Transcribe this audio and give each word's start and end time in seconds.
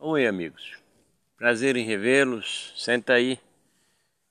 Oi, 0.00 0.28
amigos. 0.28 0.78
Prazer 1.36 1.76
em 1.76 1.84
revê-los. 1.84 2.72
Senta 2.76 3.14
aí. 3.14 3.36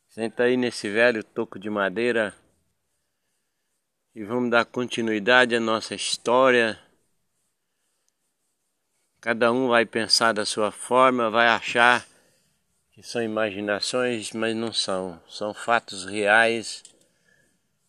Senta 0.08 0.44
aí 0.44 0.56
nesse 0.56 0.90
velho 0.90 1.22
toco 1.22 1.60
de 1.60 1.70
madeira 1.70 2.34
e 4.16 4.24
vamos 4.24 4.50
dar 4.50 4.64
continuidade 4.64 5.58
à 5.58 5.60
nossa 5.60 5.94
história. 5.94 6.80
Cada 9.20 9.52
um 9.52 9.68
vai 9.68 9.86
pensar 9.86 10.32
da 10.32 10.46
sua 10.46 10.72
forma, 10.72 11.30
vai 11.30 11.50
achar 11.50 12.08
que 12.94 13.04
são 13.04 13.22
imaginações, 13.22 14.32
mas 14.32 14.56
não 14.56 14.72
são. 14.72 15.22
São 15.28 15.54
fatos 15.54 16.06
reais, 16.06 16.82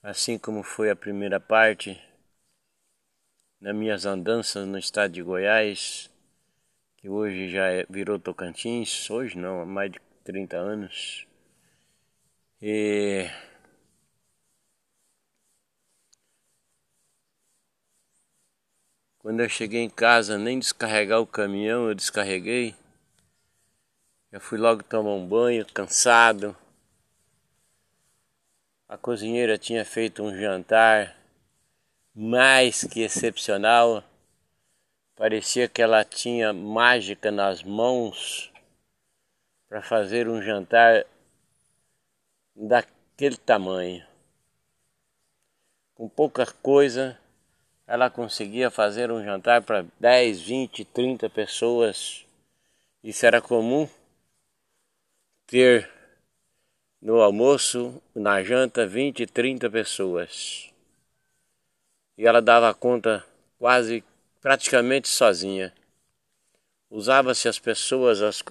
assim 0.02 0.36
como 0.36 0.64
foi 0.64 0.90
a 0.90 0.96
primeira 0.96 1.38
parte 1.38 1.96
nas 3.60 3.74
minhas 3.74 4.04
andanças 4.04 4.66
no 4.66 4.76
estado 4.76 5.12
de 5.12 5.22
Goiás 5.22 6.07
que 6.99 7.09
hoje 7.09 7.49
já 7.49 7.71
é, 7.71 7.87
virou 7.89 8.19
Tocantins, 8.19 9.09
hoje 9.09 9.39
não, 9.39 9.61
há 9.61 9.65
mais 9.65 9.93
de 9.93 10.01
30 10.25 10.56
anos. 10.56 11.27
E 12.61 13.30
quando 19.20 19.41
eu 19.41 19.48
cheguei 19.48 19.80
em 19.83 19.89
casa, 19.89 20.37
nem 20.37 20.59
descarregar 20.59 21.20
o 21.20 21.27
caminhão 21.27 21.89
eu 21.89 21.95
descarreguei. 21.95 22.75
Eu 24.33 24.41
fui 24.41 24.59
logo 24.59 24.83
tomar 24.83 25.11
um 25.15 25.27
banho, 25.27 25.65
cansado. 25.73 26.56
A 28.89 28.98
cozinheira 28.98 29.56
tinha 29.56 29.84
feito 29.84 30.23
um 30.23 30.37
jantar 30.37 31.17
mais 32.12 32.83
que 32.83 33.03
excepcional. 33.03 34.03
Parecia 35.18 35.66
que 35.66 35.82
ela 35.82 36.04
tinha 36.04 36.52
mágica 36.52 37.32
nas 37.32 37.64
mãos 37.64 38.52
para 39.68 39.82
fazer 39.82 40.28
um 40.28 40.41
jantar 40.41 41.05
daquele 42.55 43.36
tamanho. 43.36 44.06
Com 45.97 46.08
pouca 46.08 46.47
coisa, 46.47 47.19
ela 47.84 48.08
conseguia 48.08 48.70
fazer 48.70 49.10
um 49.10 49.25
jantar 49.25 49.60
para 49.62 49.84
10, 49.98 50.41
20, 50.41 50.84
30 50.84 51.28
pessoas. 51.28 52.25
Isso 53.03 53.27
era 53.27 53.42
comum 53.42 53.88
ter 55.48 55.91
no 57.03 57.20
almoço, 57.20 58.00
na 58.14 58.41
janta, 58.44 58.86
20, 58.86 59.27
30 59.27 59.69
pessoas. 59.69 60.72
E 62.16 62.25
ela 62.25 62.41
dava 62.41 62.72
conta 62.72 63.27
quase 63.58 64.05
praticamente 64.48 65.08
sozinha. 65.08 65.74
Usava-se 66.88 67.46
as 67.50 67.58
pessoas, 67.58 68.22
as 68.22 68.42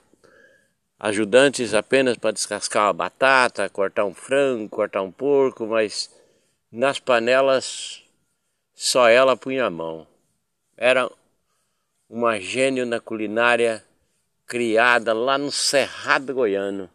ajudantes 1.00 1.74
apenas 1.74 2.16
para 2.20 2.34
descascar 2.34 2.84
uma 2.84 2.94
batata, 2.94 3.68
cortar 3.68 4.06
um 4.06 4.14
frango, 4.14 4.70
cortar 4.70 5.02
um 5.02 5.12
porco, 5.12 5.66
mas 5.66 6.16
nas 6.72 7.00
panelas 7.00 8.04
só 8.76 9.10
ela 9.10 9.36
punha 9.36 9.66
a 9.66 9.72
mão. 9.72 10.06
Era 10.78 11.12
uma 12.08 12.40
gênio 12.40 12.86
na 12.86 13.00
culinária 13.00 13.84
criada 14.46 15.14
lá 15.14 15.36
no 15.36 15.52
Cerrado 15.52 16.32
Goiano. 16.32 16.88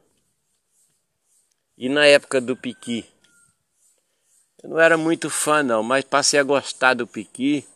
E 1.76 1.88
na 1.88 2.06
época 2.06 2.40
do 2.40 2.56
piqui. 2.56 3.04
Eu 4.62 4.70
não 4.70 4.78
era 4.78 4.96
muito 4.96 5.28
fã 5.28 5.60
não, 5.60 5.82
mas 5.82 6.04
passei 6.04 6.38
a 6.38 6.44
gostar 6.44 6.94
do 6.94 7.04
piqui 7.04 7.66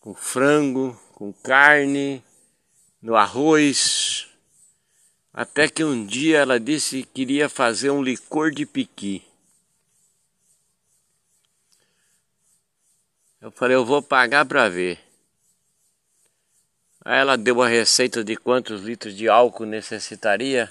com 0.00 0.14
frango, 0.14 0.98
com 1.12 1.32
carne, 1.32 2.24
no 3.00 3.14
arroz. 3.14 4.26
Até 5.32 5.68
que 5.68 5.84
um 5.84 6.04
dia 6.04 6.38
ela 6.38 6.58
disse 6.58 7.02
que 7.02 7.08
queria 7.08 7.48
fazer 7.48 7.90
um 7.90 8.02
licor 8.02 8.50
de 8.50 8.66
piqui. 8.66 9.24
Eu 13.40 13.50
falei, 13.50 13.76
eu 13.76 13.84
vou 13.84 14.02
pagar 14.02 14.44
para 14.44 14.68
ver. 14.68 14.98
Aí 17.02 17.18
ela 17.18 17.36
deu 17.38 17.62
a 17.62 17.68
receita 17.68 18.22
de 18.22 18.36
quantos 18.36 18.82
litros 18.82 19.14
de 19.14 19.28
álcool 19.28 19.64
necessitaria. 19.64 20.70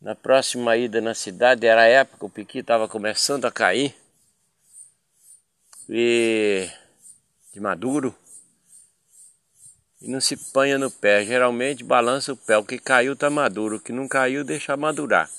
Na 0.00 0.14
próxima 0.14 0.76
ida 0.76 1.00
na 1.00 1.14
cidade, 1.14 1.66
era 1.66 1.82
a 1.82 1.86
época, 1.86 2.26
o 2.26 2.30
piqui 2.30 2.58
estava 2.58 2.86
começando 2.86 3.46
a 3.46 3.50
cair. 3.50 3.96
E 5.88 6.70
de 7.54 7.60
maduro 7.60 8.12
e 10.00 10.08
não 10.08 10.20
se 10.20 10.36
panha 10.52 10.76
no 10.76 10.90
pé. 10.90 11.24
Geralmente 11.24 11.84
balança 11.84 12.32
o 12.32 12.36
pé. 12.36 12.58
O 12.58 12.64
que 12.64 12.78
caiu 12.78 13.12
está 13.12 13.30
maduro, 13.30 13.76
o 13.76 13.80
que 13.80 13.92
não 13.92 14.08
caiu 14.08 14.44
deixa 14.44 14.76
madurar. 14.76 15.30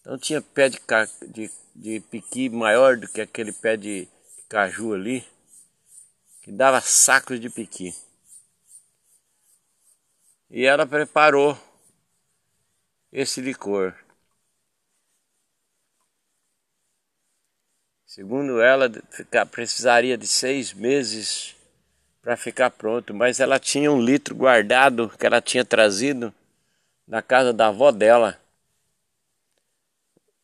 Então 0.00 0.18
tinha 0.18 0.42
pé 0.42 0.68
de, 0.68 0.80
de, 1.28 1.50
de 1.74 2.00
piqui 2.00 2.48
maior 2.48 2.96
do 2.96 3.06
que 3.06 3.20
aquele 3.20 3.52
pé 3.52 3.76
de 3.76 4.08
caju 4.48 4.92
ali, 4.92 5.24
que 6.42 6.50
dava 6.50 6.80
sacos 6.80 7.38
de 7.38 7.48
piqui. 7.48 7.94
E 10.50 10.66
ela 10.66 10.84
preparou 10.84 11.56
esse 13.12 13.40
licor. 13.40 13.94
Segundo 18.14 18.60
ela, 18.60 18.92
precisaria 19.50 20.18
de 20.18 20.26
seis 20.26 20.74
meses 20.74 21.56
para 22.20 22.36
ficar 22.36 22.68
pronto, 22.68 23.14
mas 23.14 23.40
ela 23.40 23.58
tinha 23.58 23.90
um 23.90 23.98
litro 23.98 24.34
guardado 24.34 25.10
que 25.18 25.24
ela 25.24 25.40
tinha 25.40 25.64
trazido 25.64 26.30
da 27.08 27.22
casa 27.22 27.54
da 27.54 27.68
avó 27.68 27.90
dela. 27.90 28.38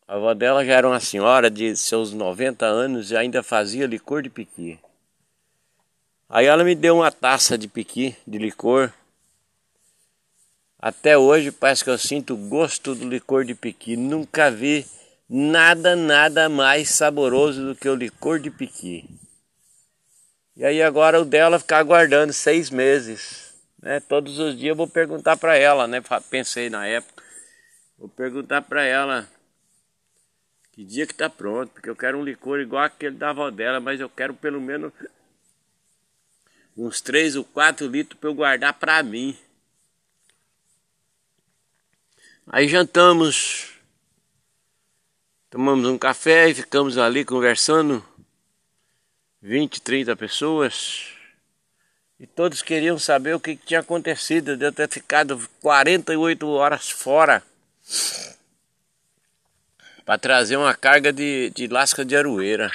A 0.07 0.15
avó 0.15 0.33
dela 0.33 0.65
já 0.65 0.73
era 0.73 0.87
uma 0.87 0.99
senhora 0.99 1.47
de 1.47 1.77
seus 1.77 2.11
90 2.11 2.65
anos 2.65 3.11
e 3.11 3.15
ainda 3.15 3.43
fazia 3.43 3.85
licor 3.85 4.23
de 4.23 4.31
piqui. 4.31 4.79
Aí 6.27 6.47
ela 6.47 6.63
me 6.63 6.73
deu 6.73 6.95
uma 6.95 7.11
taça 7.11 7.55
de 7.55 7.67
piqui, 7.67 8.15
de 8.25 8.39
licor. 8.39 8.91
Até 10.79 11.15
hoje 11.15 11.51
parece 11.51 11.83
que 11.83 11.91
eu 11.91 11.99
sinto 11.99 12.33
o 12.33 12.49
gosto 12.49 12.95
do 12.95 13.07
licor 13.07 13.45
de 13.45 13.53
piqui. 13.53 13.95
Nunca 13.95 14.49
vi 14.49 14.87
nada, 15.29 15.95
nada 15.95 16.49
mais 16.49 16.89
saboroso 16.89 17.67
do 17.67 17.75
que 17.75 17.87
o 17.87 17.95
licor 17.95 18.39
de 18.39 18.49
piqui. 18.49 19.07
E 20.55 20.65
aí 20.65 20.81
agora 20.81 21.21
o 21.21 21.25
dela 21.25 21.59
ficar 21.59 21.77
aguardando 21.77 22.33
seis 22.33 22.69
meses. 22.69 23.53
Né? 23.81 23.99
Todos 23.99 24.39
os 24.39 24.57
dias 24.57 24.69
eu 24.69 24.75
vou 24.75 24.87
perguntar 24.87 25.37
para 25.37 25.55
ela, 25.55 25.87
né? 25.87 26.01
Pensei 26.29 26.69
na 26.69 26.85
época. 26.87 27.23
Vou 27.97 28.09
perguntar 28.09 28.63
para 28.63 28.83
ela 28.83 29.29
que 30.71 30.83
dia 30.83 31.05
que 31.05 31.13
tá 31.13 31.29
pronto, 31.29 31.71
porque 31.73 31.89
eu 31.89 31.95
quero 31.95 32.17
um 32.17 32.23
licor 32.23 32.59
igual 32.59 32.83
aquele 32.83 33.15
da 33.15 33.29
avó 33.29 33.49
dela, 33.51 33.79
mas 33.79 33.99
eu 33.99 34.09
quero 34.09 34.33
pelo 34.33 34.59
menos 34.59 34.91
uns 36.75 37.01
três 37.01 37.35
ou 37.35 37.43
quatro 37.43 37.87
litros 37.87 38.19
para 38.19 38.29
eu 38.29 38.33
guardar 38.33 38.73
para 38.73 39.03
mim. 39.03 39.37
Aí 42.47 42.67
jantamos 42.67 43.78
Tomamos 45.49 45.87
um 45.87 45.97
café 45.97 46.47
e 46.47 46.53
ficamos 46.53 46.97
ali 46.97 47.25
conversando. 47.25 48.05
20, 49.41 49.81
30 49.81 50.15
pessoas. 50.15 51.07
E 52.19 52.27
todos 52.27 52.61
queriam 52.61 52.99
saber 52.99 53.33
o 53.33 53.39
que 53.39 53.55
tinha 53.55 53.79
acontecido 53.79 54.55
de 54.55 54.65
eu 54.65 54.71
ter 54.71 54.87
ficado 54.87 55.39
48 55.61 56.47
horas 56.49 56.91
fora 56.91 57.41
para 60.05 60.19
trazer 60.19 60.57
uma 60.57 60.75
carga 60.75 61.11
de, 61.11 61.49
de 61.51 61.67
lasca 61.67 62.05
de 62.05 62.15
aroeira. 62.15 62.69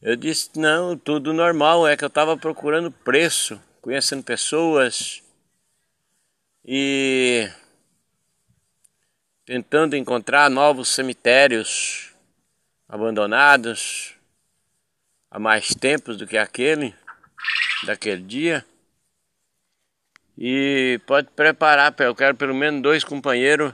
Eu 0.00 0.16
disse, 0.16 0.50
não, 0.54 0.96
tudo 0.96 1.32
normal, 1.32 1.86
é 1.86 1.96
que 1.96 2.04
eu 2.04 2.08
estava 2.08 2.36
procurando 2.36 2.90
preço, 2.90 3.60
conhecendo 3.82 4.22
pessoas 4.22 5.22
e 6.64 7.50
tentando 9.44 9.94
encontrar 9.94 10.48
novos 10.48 10.88
cemitérios 10.88 12.14
abandonados 12.88 14.14
há 15.30 15.38
mais 15.38 15.74
tempos 15.74 16.16
do 16.16 16.26
que 16.26 16.38
aquele, 16.38 16.94
daquele 17.84 18.22
dia. 18.22 18.64
E 20.36 21.00
pode 21.06 21.28
preparar, 21.30 21.94
eu 21.98 22.14
quero 22.14 22.34
pelo 22.34 22.54
menos 22.54 22.82
dois 22.82 23.04
companheiros 23.04 23.72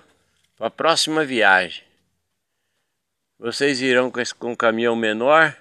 para 0.56 0.66
a 0.66 0.70
próxima 0.70 1.24
viagem. 1.24 1.84
Vocês 3.38 3.80
irão 3.80 4.10
com, 4.10 4.20
esse, 4.20 4.34
com 4.34 4.52
um 4.52 4.56
caminhão 4.56 4.94
menor 4.94 5.56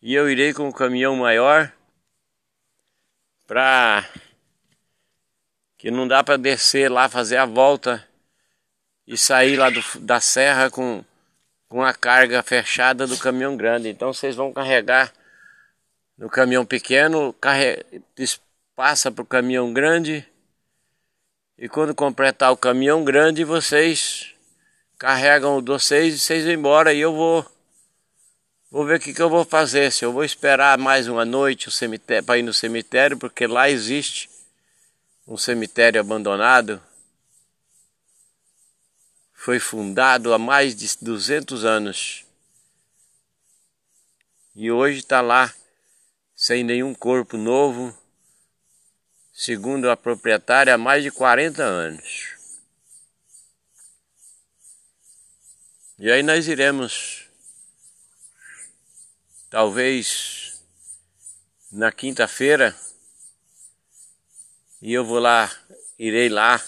e 0.00 0.14
eu 0.14 0.30
irei 0.30 0.54
com 0.54 0.68
um 0.68 0.72
caminhão 0.72 1.16
maior 1.16 1.70
para 3.46 4.08
que 5.76 5.90
não 5.90 6.08
dá 6.08 6.24
para 6.24 6.38
descer 6.38 6.90
lá 6.90 7.08
fazer 7.08 7.36
a 7.36 7.44
volta 7.44 8.07
e 9.08 9.16
sair 9.16 9.56
lá 9.56 9.70
do, 9.70 9.82
da 10.00 10.20
serra 10.20 10.70
com, 10.70 11.02
com 11.66 11.82
a 11.82 11.94
carga 11.94 12.42
fechada 12.42 13.06
do 13.06 13.16
caminhão 13.16 13.56
grande. 13.56 13.88
Então 13.88 14.12
vocês 14.12 14.36
vão 14.36 14.52
carregar 14.52 15.10
no 16.18 16.28
caminhão 16.28 16.66
pequeno, 16.66 17.32
carre, 17.40 17.82
passa 18.76 19.10
para 19.10 19.22
o 19.22 19.26
caminhão 19.26 19.72
grande 19.72 20.28
e 21.56 21.70
quando 21.70 21.94
completar 21.94 22.52
o 22.52 22.56
caminhão 22.56 23.02
grande 23.02 23.44
vocês 23.44 24.34
carregam 24.98 25.56
o 25.56 25.62
de 25.62 25.72
vocês 25.72 26.14
e 26.14 26.18
vocês 26.18 26.44
vão 26.44 26.52
embora 26.52 26.92
e 26.92 27.00
eu 27.00 27.14
vou 27.14 27.46
vou 28.70 28.84
ver 28.84 28.98
o 28.98 29.00
que, 29.00 29.14
que 29.14 29.22
eu 29.22 29.30
vou 29.30 29.44
fazer, 29.44 29.90
se 29.90 30.04
eu 30.04 30.12
vou 30.12 30.22
esperar 30.22 30.76
mais 30.76 31.08
uma 31.08 31.24
noite 31.24 31.70
para 32.26 32.36
ir 32.36 32.42
no 32.42 32.52
cemitério, 32.52 33.16
porque 33.16 33.46
lá 33.46 33.70
existe 33.70 34.28
um 35.26 35.38
cemitério 35.38 35.98
abandonado 35.98 36.78
foi 39.40 39.60
fundado 39.60 40.34
há 40.34 40.38
mais 40.38 40.74
de 40.74 40.98
200 41.00 41.64
anos 41.64 42.26
e 44.52 44.68
hoje 44.68 44.98
está 44.98 45.20
lá 45.20 45.54
sem 46.34 46.64
nenhum 46.64 46.92
corpo 46.92 47.36
novo, 47.36 47.96
segundo 49.32 49.88
a 49.88 49.96
proprietária, 49.96 50.74
há 50.74 50.78
mais 50.78 51.04
de 51.04 51.12
40 51.12 51.62
anos. 51.62 52.34
E 56.00 56.10
aí 56.10 56.24
nós 56.24 56.48
iremos, 56.48 57.28
talvez 59.48 60.60
na 61.70 61.92
quinta-feira, 61.92 62.76
e 64.82 64.92
eu 64.92 65.04
vou 65.04 65.20
lá, 65.20 65.48
irei 65.96 66.28
lá 66.28 66.60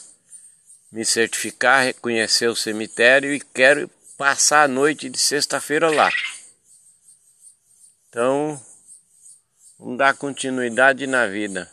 me 0.90 1.04
certificar, 1.04 1.84
reconhecer 1.84 2.48
o 2.48 2.56
cemitério 2.56 3.32
e 3.32 3.40
quero 3.40 3.88
passar 4.16 4.64
a 4.64 4.68
noite 4.68 5.08
de 5.08 5.18
sexta-feira 5.18 5.90
lá. 5.90 6.10
Então, 8.08 8.60
vamos 9.78 9.98
dar 9.98 10.14
continuidade 10.14 11.06
na 11.06 11.26
vida. 11.26 11.70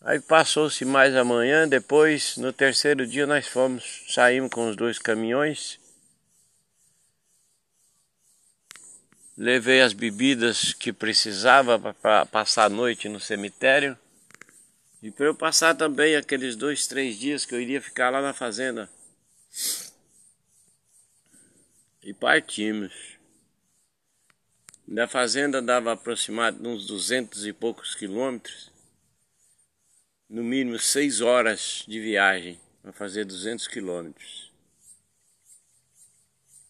Aí 0.00 0.20
passou-se 0.20 0.84
mais 0.84 1.16
amanhã, 1.16 1.66
depois, 1.66 2.36
no 2.36 2.52
terceiro 2.52 3.04
dia, 3.04 3.26
nós 3.26 3.48
fomos, 3.48 4.04
saímos 4.08 4.50
com 4.50 4.70
os 4.70 4.76
dois 4.76 5.00
caminhões. 5.00 5.80
Levei 9.36 9.82
as 9.82 9.92
bebidas 9.92 10.72
que 10.72 10.92
precisava 10.92 11.92
para 11.94 12.24
passar 12.24 12.66
a 12.66 12.70
noite 12.70 13.08
no 13.08 13.18
cemitério. 13.18 13.98
E 15.02 15.10
para 15.10 15.26
eu 15.26 15.34
passar 15.34 15.74
também 15.74 16.16
aqueles 16.16 16.56
dois, 16.56 16.86
três 16.86 17.18
dias 17.18 17.44
que 17.44 17.54
eu 17.54 17.60
iria 17.60 17.80
ficar 17.80 18.10
lá 18.10 18.22
na 18.22 18.32
fazenda. 18.32 18.88
E 22.02 22.14
partimos. 22.14 22.92
Da 24.86 25.08
fazenda 25.08 25.60
dava 25.60 25.92
aproximadamente 25.92 26.68
uns 26.68 26.86
duzentos 26.86 27.44
e 27.44 27.52
poucos 27.52 27.94
quilômetros, 27.94 28.70
no 30.28 30.42
mínimo 30.42 30.78
seis 30.78 31.20
horas 31.20 31.84
de 31.86 32.00
viagem 32.00 32.60
para 32.82 32.92
fazer 32.92 33.24
200 33.24 33.66
quilômetros. 33.66 34.52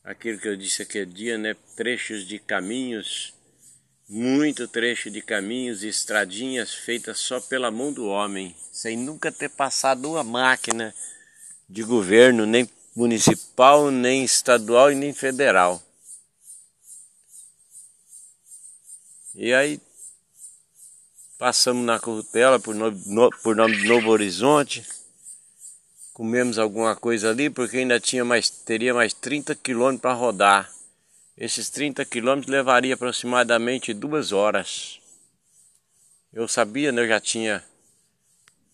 Aquilo 0.03 0.39
que 0.39 0.49
eu 0.49 0.57
disse 0.57 0.81
aquele 0.81 1.13
dia, 1.13 1.37
né? 1.37 1.55
Trechos 1.77 2.27
de 2.27 2.39
caminhos, 2.39 3.35
muito 4.09 4.69
trecho 4.69 5.11
de 5.11 5.21
caminhos 5.21 5.83
e 5.83 5.89
estradinhas 5.89 6.73
feitas 6.73 7.19
só 7.19 7.41
pela 7.41 7.71
mão 7.71 7.93
do 7.93 8.07
homem, 8.07 8.55
sem 8.71 8.97
nunca 8.97 9.33
ter 9.33 9.51
passado 9.51 10.13
uma 10.13 10.23
máquina 10.23 10.95
de 11.69 11.83
governo, 11.83 12.47
nem 12.47 12.69
municipal, 12.95 13.91
nem 13.91 14.25
estadual 14.25 14.93
e 14.93 14.95
nem 14.95 15.13
federal. 15.13 15.83
E 19.35 19.53
aí 19.53 19.81
passamos 21.37 21.85
na 21.85 22.01
Corrutela 22.01 22.59
por, 22.59 22.75
no, 22.75 22.91
no, 22.91 23.31
por 23.43 23.55
nome 23.55 23.77
de 23.77 23.87
Novo 23.87 24.09
Horizonte. 24.09 24.87
Comemos 26.15 26.59
alguma 26.59 26.97
coisa 26.97 27.31
ali 27.31 27.51
porque 27.51 27.79
ainda 27.79 28.01
tinha 28.01 28.25
mais, 28.25 28.49
teria 28.49 28.95
mais 28.95 29.13
30 29.13 29.55
quilômetros 29.57 30.01
para 30.01 30.15
rodar. 30.15 30.76
Esses 31.37 31.69
30 31.69 32.03
quilômetros 32.07 32.51
levaria 32.51 32.95
aproximadamente 32.95 33.93
duas 33.93 34.33
horas. 34.33 34.99
Eu 36.33 36.49
sabia, 36.49 36.91
né? 36.91 37.03
Eu 37.03 37.09
já 37.09 37.21
tinha, 37.21 37.63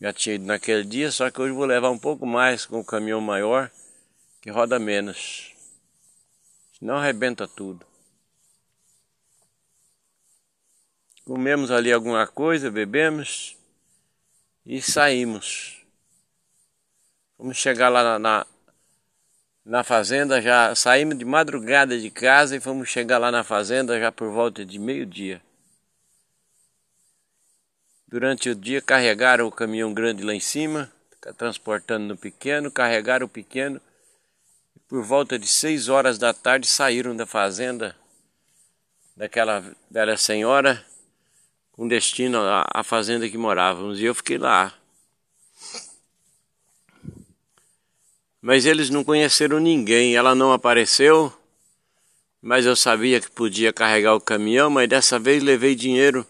já 0.00 0.12
tinha 0.12 0.37
ido 0.37 0.44
naquele 0.44 0.85
dia, 0.85 1.11
só 1.11 1.29
que 1.29 1.41
hoje 1.41 1.53
vou 1.53 1.64
levar 1.64 1.91
um 1.91 1.99
pouco 1.99 2.25
mais 2.25 2.64
com 2.64 2.79
o 2.79 2.85
caminhão 2.85 3.20
maior, 3.20 3.69
que 4.41 4.49
roda 4.49 4.79
menos. 4.79 5.53
Senão 6.79 6.99
arrebenta 6.99 7.49
tudo. 7.49 7.85
Comemos 11.25 11.73
ali 11.73 11.93
alguma 11.93 12.29
coisa, 12.29 12.70
bebemos 12.70 13.56
e 14.65 14.81
saímos. 14.81 15.85
Fomos 17.37 17.56
chegar 17.56 17.88
lá 17.88 18.20
na, 18.20 18.47
na, 19.64 19.85
fazenda, 19.85 20.41
já 20.41 20.75
saímos 20.75 21.17
de 21.17 21.25
madrugada 21.25 21.99
de 21.99 22.11
casa 22.11 22.56
e 22.56 22.61
fomos 22.61 22.88
chegar 22.88 23.19
lá 23.19 23.31
na 23.31 23.44
fazenda 23.44 23.99
já 23.99 24.11
por 24.11 24.31
volta 24.31 24.64
de 24.64 24.79
meio-dia. 24.79 25.41
Durante 28.09 28.50
o 28.50 28.55
dia 28.55 28.82
carregaram 28.82 29.47
o 29.47 29.53
caminhão 29.53 29.94
grande 29.94 30.23
lá 30.23 30.35
em 30.35 30.41
cima, 30.41 30.93
transportando 31.37 32.06
no 32.06 32.17
pequeno, 32.17 32.70
carregaram 32.70 33.26
o 33.26 33.29
pequeno 33.29 33.81
e 34.76 34.81
por 34.81 35.03
volta 35.03 35.38
de 35.38 35.47
seis 35.47 35.88
horas 35.88 36.19
da 36.19 36.35
tarde 36.35 36.67
saíram 36.67 37.17
da 37.17 37.25
fazenda 37.25 37.97
daquela 39.17 39.65
velha 39.91 40.17
senhora 40.17 40.85
com 41.73 41.88
destino 41.88 42.38
à 42.75 42.82
fazenda 42.85 43.29
que 43.29 43.38
morávamos 43.38 43.99
e 43.99 44.05
eu 44.05 44.15
fiquei 44.15 44.37
lá. 44.37 44.75
Mas 48.43 48.67
eles 48.67 48.91
não 48.91 49.05
conheceram 49.05 49.61
ninguém, 49.61 50.17
ela 50.17 50.35
não 50.35 50.53
apareceu, 50.53 51.33
mas 52.41 52.67
eu 52.67 52.75
sabia 52.75 53.21
que 53.21 53.31
podia 53.31 53.73
carregar 53.73 54.17
o 54.17 54.21
caminhão, 54.21 54.69
mas 54.69 54.89
dessa 54.89 55.17
vez 55.17 55.41
levei 55.41 55.77
dinheiro 55.77 56.27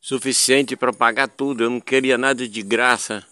suficiente 0.00 0.76
para 0.76 0.92
pagar 0.92 1.26
tudo, 1.26 1.64
eu 1.64 1.70
não 1.70 1.80
queria 1.80 2.16
nada 2.16 2.48
de 2.48 2.62
graça. 2.62 3.26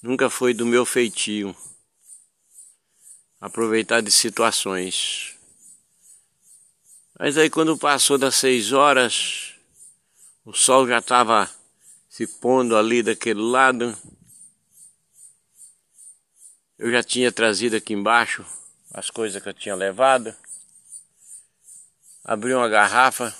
Nunca 0.00 0.30
foi 0.30 0.54
do 0.54 0.64
meu 0.64 0.86
feitio 0.86 1.54
aproveitar 3.40 4.00
de 4.00 4.12
situações. 4.12 5.36
Mas 7.18 7.36
aí 7.36 7.50
quando 7.50 7.76
passou 7.76 8.16
das 8.16 8.36
seis 8.36 8.72
horas, 8.72 9.54
o 10.44 10.52
sol 10.52 10.86
já 10.86 10.98
estava 10.98 11.50
se 12.08 12.26
pondo 12.26 12.76
ali 12.76 13.02
daquele 13.02 13.40
lado. 13.40 13.96
Eu 16.78 16.90
já 16.90 17.02
tinha 17.02 17.32
trazido 17.32 17.76
aqui 17.76 17.94
embaixo 17.94 18.44
as 18.92 19.10
coisas 19.10 19.42
que 19.42 19.48
eu 19.48 19.54
tinha 19.54 19.74
levado. 19.74 20.34
Abri 22.24 22.52
uma 22.54 22.68
garrafa. 22.68 23.34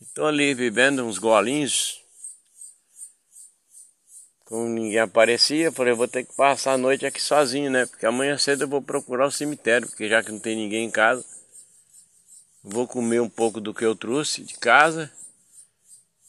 Estou 0.00 0.26
ali 0.26 0.54
bebendo 0.54 1.04
uns 1.04 1.18
golinhos. 1.18 2.02
Como 4.44 4.68
ninguém 4.68 4.98
aparecia, 4.98 5.72
falei, 5.72 5.94
vou 5.94 6.08
ter 6.08 6.24
que 6.24 6.34
passar 6.34 6.72
a 6.72 6.78
noite 6.78 7.06
aqui 7.06 7.22
sozinho, 7.22 7.70
né? 7.70 7.86
Porque 7.86 8.04
amanhã 8.04 8.36
cedo 8.36 8.64
eu 8.64 8.68
vou 8.68 8.82
procurar 8.82 9.26
o 9.26 9.32
cemitério, 9.32 9.88
porque 9.88 10.08
já 10.08 10.22
que 10.22 10.30
não 10.30 10.38
tem 10.38 10.54
ninguém 10.54 10.84
em 10.84 10.90
casa, 10.90 11.24
vou 12.62 12.86
comer 12.86 13.20
um 13.20 13.30
pouco 13.30 13.60
do 13.60 13.72
que 13.72 13.84
eu 13.84 13.96
trouxe 13.96 14.42
de 14.42 14.54
casa 14.54 15.10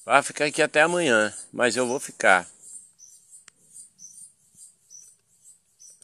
Vai 0.05 0.21
ficar 0.21 0.45
aqui 0.45 0.61
até 0.61 0.81
amanhã, 0.81 1.33
mas 1.51 1.77
eu 1.77 1.87
vou 1.87 1.97
ficar. 1.97 2.45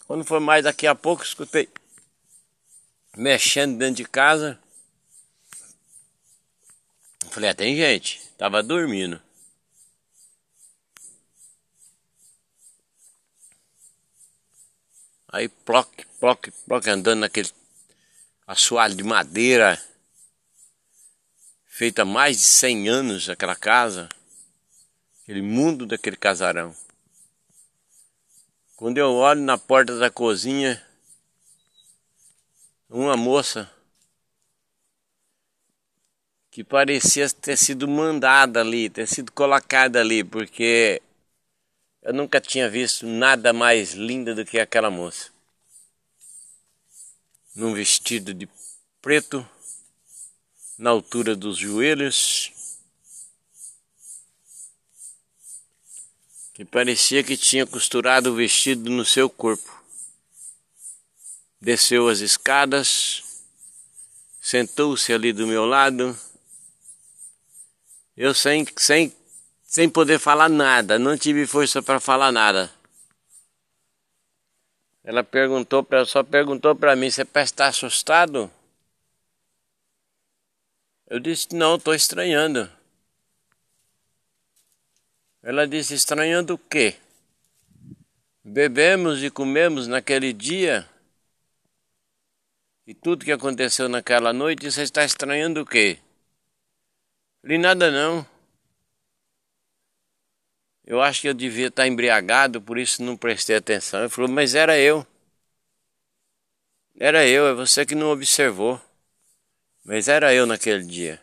Quando 0.10 0.26
foi 0.26 0.40
mais 0.40 0.64
daqui 0.64 0.88
a 0.88 0.96
pouco, 0.96 1.24
escutei 1.24 1.70
mexendo 3.16 3.78
dentro 3.78 3.98
de 3.98 4.06
casa. 4.06 4.60
Falei, 7.30 7.52
ah, 7.52 7.54
tem 7.54 7.76
gente. 7.76 8.20
Tava 8.36 8.64
dormindo. 8.64 9.22
Aí, 15.28 15.48
ploc, 15.48 15.88
ploc, 16.20 16.50
ploc, 16.66 16.88
andando 16.88 17.20
naquele 17.20 17.52
assoalho 18.48 18.96
de 18.96 19.04
madeira 19.04 19.80
feita 21.68 22.02
há 22.02 22.06
mais 22.06 22.38
de 22.38 22.44
100 22.46 22.90
anos 22.90 23.30
aquela 23.30 23.56
casa, 23.56 24.10
aquele 25.22 25.44
mundo 25.44 25.86
daquele 25.86 26.18
casarão. 26.18 26.76
Quando 28.80 28.98
eu 28.98 29.12
olho 29.12 29.42
na 29.42 29.58
porta 29.58 29.98
da 29.98 30.10
cozinha, 30.10 30.82
uma 32.90 33.18
moça 33.18 33.70
que 36.50 36.64
parecia 36.64 37.30
ter 37.30 37.58
sido 37.58 37.90
mandada 37.90 38.62
ali, 38.62 38.90
ter 38.90 39.06
sido 39.06 39.34
colocada 39.34 40.00
ali, 40.00 40.24
porque 40.24 41.02
eu 42.02 42.14
nunca 42.14 42.40
tinha 42.40 42.70
visto 42.70 43.06
nada 43.06 43.52
mais 43.52 43.92
linda 43.92 44.34
do 44.34 44.46
que 44.46 44.58
aquela 44.58 44.90
moça. 44.90 45.30
Num 47.54 47.74
vestido 47.74 48.34
de 48.34 48.48
preto, 49.02 49.46
na 50.78 50.92
altura 50.92 51.36
dos 51.36 51.58
joelhos, 51.58 52.54
que 56.60 56.66
parecia 56.66 57.24
que 57.24 57.38
tinha 57.38 57.66
costurado 57.66 58.32
o 58.32 58.36
vestido 58.36 58.90
no 58.90 59.06
seu 59.06 59.30
corpo. 59.30 59.82
Desceu 61.62 62.10
as 62.10 62.20
escadas, 62.20 63.24
sentou-se 64.42 65.14
ali 65.14 65.32
do 65.32 65.48
meu 65.48 65.66
lado. 65.66 66.20
Eu 68.18 68.34
sem, 68.34 68.68
sem, 68.76 69.16
sem 69.64 69.90
poder 69.90 70.20
falar 70.20 70.50
nada, 70.50 71.00
não 71.00 71.18
tive 71.18 71.48
força 71.48 71.82
para 71.82 71.98
falar 71.98 72.30
nada. 72.30 72.70
Ela 75.02 75.24
perguntou 75.24 75.82
para 75.82 76.04
só 76.04 76.24
perguntou 76.24 76.76
para 76.76 76.94
mim, 76.94 77.10
você 77.10 77.24
parece 77.24 77.54
estar 77.54 77.68
assustado? 77.68 78.52
Eu 81.08 81.22
disse, 81.22 81.56
não, 81.56 81.78
estou 81.78 81.96
estranhando. 81.96 82.70
Ela 85.42 85.68
disse: 85.68 85.94
Estranhando 85.94 86.56
o 86.56 86.58
quê? 86.58 86.96
Bebemos 88.44 89.24
e 89.24 89.30
comemos 89.30 89.88
naquele 89.88 90.34
dia 90.34 90.90
e 92.90 92.94
tudo 92.96 93.24
que 93.24 93.32
aconteceu 93.32 93.88
naquela 93.88 94.34
noite, 94.34 94.72
você 94.72 94.82
está 94.82 95.06
estranhando 95.06 95.62
o 95.62 95.66
quê? 95.66 96.00
Falei: 97.40 97.60
Nada 97.60 97.92
não. 97.92 98.26
Eu 100.84 101.00
acho 101.00 101.22
que 101.22 101.30
eu 101.30 101.36
devia 101.36 101.68
estar 101.68 101.88
embriagado, 101.88 102.60
por 102.60 102.80
isso 102.80 103.04
não 103.04 103.16
prestei 103.16 103.56
atenção. 103.56 104.00
Ele 104.00 104.10
falou: 104.10 104.28
Mas 104.28 104.56
era 104.56 104.76
eu. 104.76 105.06
Era 107.00 107.28
eu, 107.28 107.46
é 107.46 107.54
você 107.54 107.86
que 107.86 107.94
não 107.94 108.10
observou. 108.10 108.82
Mas 109.86 110.08
era 110.08 110.34
eu 110.34 110.48
naquele 110.48 110.84
dia. 110.84 111.22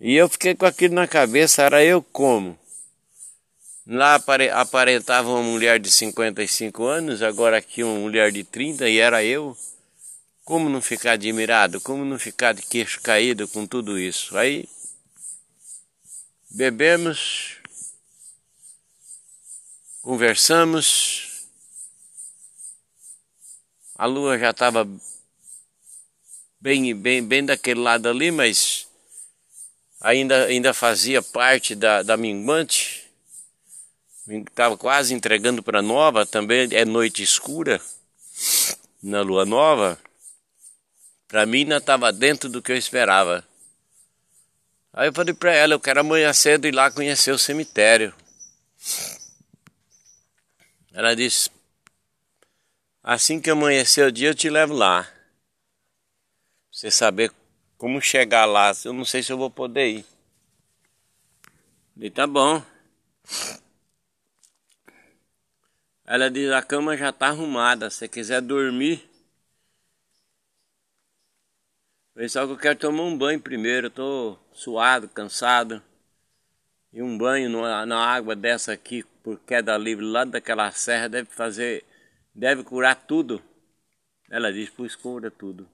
E 0.00 0.14
eu 0.14 0.30
fiquei 0.30 0.54
com 0.54 0.64
aquilo 0.64 0.94
na 0.94 1.06
cabeça, 1.06 1.62
era 1.62 1.84
eu 1.84 2.02
como? 2.02 2.58
Lá 3.90 4.20
aparentava 4.52 5.30
uma 5.30 5.42
mulher 5.42 5.80
de 5.80 5.90
55 5.90 6.84
anos, 6.84 7.22
agora 7.22 7.56
aqui 7.56 7.82
uma 7.82 7.98
mulher 7.98 8.30
de 8.30 8.44
30 8.44 8.86
e 8.86 8.98
era 8.98 9.24
eu. 9.24 9.56
Como 10.44 10.68
não 10.68 10.82
ficar 10.82 11.12
admirado? 11.12 11.80
Como 11.80 12.04
não 12.04 12.18
ficar 12.18 12.52
de 12.52 12.60
queixo 12.60 13.00
caído 13.00 13.48
com 13.48 13.66
tudo 13.66 13.98
isso? 13.98 14.36
Aí 14.36 14.68
bebemos, 16.50 17.56
conversamos. 20.02 21.46
A 23.94 24.04
lua 24.04 24.38
já 24.38 24.50
estava 24.50 24.86
bem, 26.60 26.94
bem, 26.94 27.24
bem 27.24 27.42
daquele 27.42 27.80
lado 27.80 28.06
ali, 28.06 28.30
mas 28.30 28.86
ainda, 29.98 30.44
ainda 30.44 30.74
fazia 30.74 31.22
parte 31.22 31.74
da, 31.74 32.02
da 32.02 32.18
minguante 32.18 32.97
estava 34.28 34.76
quase 34.76 35.14
entregando 35.14 35.62
para 35.62 35.80
nova, 35.80 36.26
também 36.26 36.68
é 36.72 36.84
noite 36.84 37.22
escura 37.22 37.80
na 39.02 39.22
lua 39.22 39.44
nova. 39.44 39.98
Para 41.26 41.46
mim 41.46 41.60
ainda 41.60 41.78
estava 41.78 42.12
dentro 42.12 42.48
do 42.48 42.62
que 42.62 42.72
eu 42.72 42.76
esperava. 42.76 43.44
Aí 44.92 45.08
eu 45.08 45.12
falei 45.12 45.34
para 45.34 45.54
ela, 45.54 45.74
eu 45.74 45.80
quero 45.80 46.00
amanhã 46.00 46.32
cedo 46.32 46.66
ir 46.66 46.74
lá 46.74 46.90
conhecer 46.90 47.30
o 47.30 47.38
cemitério. 47.38 48.14
Ela 50.92 51.14
disse, 51.14 51.50
assim 53.02 53.40
que 53.40 53.50
amanhecer 53.50 54.06
o 54.06 54.12
dia 54.12 54.28
eu 54.28 54.34
te 54.34 54.50
levo 54.50 54.74
lá. 54.74 55.08
Você 56.72 56.90
saber 56.90 57.32
como 57.76 58.00
chegar 58.00 58.44
lá, 58.44 58.72
eu 58.84 58.92
não 58.92 59.04
sei 59.04 59.22
se 59.22 59.32
eu 59.32 59.38
vou 59.38 59.50
poder 59.50 59.88
ir. 59.88 60.06
Falei, 61.94 62.10
tá 62.10 62.26
bom. 62.26 62.62
Ela 66.10 66.30
diz: 66.30 66.50
a 66.50 66.62
cama 66.62 66.96
já 66.96 67.10
está 67.10 67.26
arrumada. 67.26 67.90
Se 67.90 68.08
quiser 68.08 68.40
dormir. 68.40 69.06
Só 72.30 72.46
que 72.46 72.52
eu 72.52 72.56
quero 72.56 72.78
tomar 72.78 73.02
um 73.02 73.16
banho 73.16 73.38
primeiro. 73.38 73.88
Estou 73.88 74.38
suado, 74.50 75.06
cansado. 75.10 75.82
E 76.94 77.02
um 77.02 77.18
banho 77.18 77.50
na 77.84 77.98
água 77.98 78.34
dessa 78.34 78.72
aqui, 78.72 79.04
por 79.22 79.38
queda 79.40 79.76
livre, 79.76 80.02
lá 80.02 80.24
daquela 80.24 80.70
serra, 80.72 81.08
deve 81.08 81.30
fazer. 81.30 81.84
Deve 82.34 82.64
curar 82.64 82.94
tudo. 82.94 83.42
Ela 84.30 84.50
diz: 84.50 84.70
pois 84.70 84.96
cura 84.96 85.30
tudo. 85.30 85.68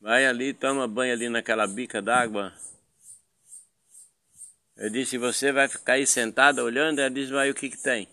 Vai 0.00 0.24
ali, 0.24 0.54
toma 0.54 0.86
banho 0.86 1.12
ali 1.12 1.28
naquela 1.28 1.66
bica 1.66 2.00
d'água. 2.00 2.52
Eu 4.78 4.88
disse, 4.88 5.18
você 5.18 5.50
vai 5.50 5.66
ficar 5.66 5.94
aí 5.94 6.06
sentada 6.06 6.62
olhando? 6.62 7.00
Ela 7.00 7.10
disse, 7.10 7.32
vai, 7.32 7.50
o 7.50 7.54
que 7.54 7.68
que 7.68 7.76
tem? 7.76 8.06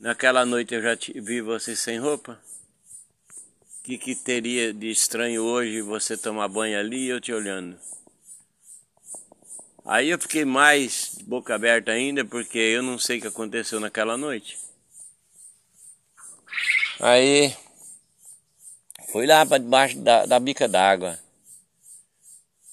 Naquela 0.00 0.46
noite 0.46 0.74
eu 0.74 0.80
já 0.80 0.96
te, 0.96 1.20
vi 1.20 1.42
você 1.42 1.76
sem 1.76 1.98
roupa. 1.98 2.40
O 3.78 3.82
que 3.82 3.98
que 3.98 4.14
teria 4.14 4.72
de 4.72 4.90
estranho 4.90 5.42
hoje 5.42 5.82
você 5.82 6.16
tomar 6.16 6.48
banho 6.48 6.78
ali 6.78 7.04
e 7.04 7.08
eu 7.08 7.20
te 7.20 7.34
olhando? 7.34 7.78
Aí 9.84 10.08
eu 10.08 10.18
fiquei 10.18 10.46
mais 10.46 11.16
boca 11.26 11.54
aberta 11.54 11.92
ainda, 11.92 12.24
porque 12.24 12.58
eu 12.58 12.82
não 12.82 12.98
sei 12.98 13.18
o 13.18 13.20
que 13.20 13.28
aconteceu 13.28 13.78
naquela 13.78 14.16
noite. 14.16 14.58
Aí, 16.98 17.54
fui 19.12 19.26
lá 19.26 19.44
para 19.44 19.58
debaixo 19.58 19.98
da, 19.98 20.24
da 20.24 20.40
bica 20.40 20.66
d'água. 20.66 21.25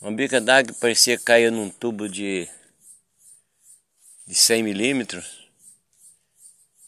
Uma 0.03 0.11
bica 0.11 0.41
d'água 0.41 0.75
parecia 0.81 1.17
cair 1.17 1.49
num 1.49 1.69
tubo 1.69 2.09
de, 2.09 2.45
de 4.27 4.35
100 4.35 4.61
milímetros. 4.61 5.47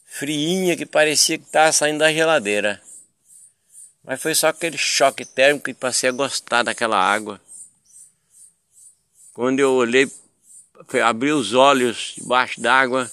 Friinha 0.04 0.76
que 0.76 0.86
parecia 0.86 1.38
que 1.38 1.46
estava 1.46 1.72
saindo 1.72 2.00
da 2.00 2.12
geladeira. 2.12 2.82
Mas 4.04 4.22
foi 4.22 4.36
só 4.36 4.48
aquele 4.48 4.78
choque 4.78 5.24
térmico 5.24 5.70
e 5.70 5.74
passei 5.74 6.10
a 6.10 6.12
gostar 6.12 6.64
daquela 6.64 6.98
água. 6.98 7.40
Quando 9.34 9.62
eu 9.62 9.72
olhei, 9.72 10.12
abri 11.02 11.32
os 11.32 11.54
olhos 11.54 12.16
debaixo 12.18 12.60
d'água, 12.60 13.10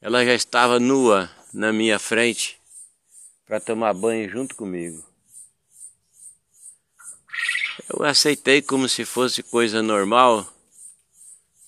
ela 0.00 0.24
já 0.24 0.34
estava 0.34 0.80
nua 0.80 1.30
na 1.54 1.72
minha 1.72 2.00
frente 2.00 2.60
para 3.46 3.60
tomar 3.60 3.94
banho 3.94 4.28
junto 4.28 4.56
comigo. 4.56 5.07
Eu 7.86 8.04
aceitei 8.04 8.60
como 8.60 8.88
se 8.88 9.04
fosse 9.04 9.42
coisa 9.42 9.82
normal. 9.82 10.46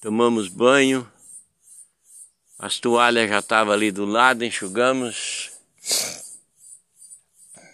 Tomamos 0.00 0.48
banho. 0.48 1.10
As 2.58 2.78
toalhas 2.78 3.28
já 3.28 3.38
estavam 3.38 3.72
ali 3.72 3.92
do 3.92 4.04
lado, 4.04 4.44
enxugamos. 4.44 5.52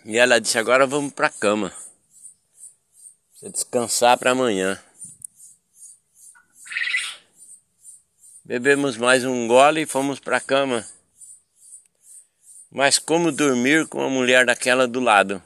E 0.05 0.19
ela 0.19 0.41
disse: 0.41 0.59
Agora 0.59 0.87
vamos 0.87 1.13
para 1.13 1.29
a 1.29 1.31
cama. 1.31 1.73
Precisa 3.31 3.51
descansar 3.51 4.19
para 4.19 4.33
amanhã. 4.33 4.81
Bebemos 8.45 8.97
mais 8.97 9.25
um 9.25 9.49
gole 9.49 9.83
e 9.83 9.87
fomos 9.87 10.21
para 10.21 10.37
a 10.37 10.41
cama. 10.41 10.87
Mas 12.71 12.99
como 12.99 13.33
dormir 13.33 13.89
com 13.89 13.99
uma 13.99 14.11
mulher 14.11 14.47
daquela 14.47 14.87
do 14.87 15.01
lado? 15.01 15.43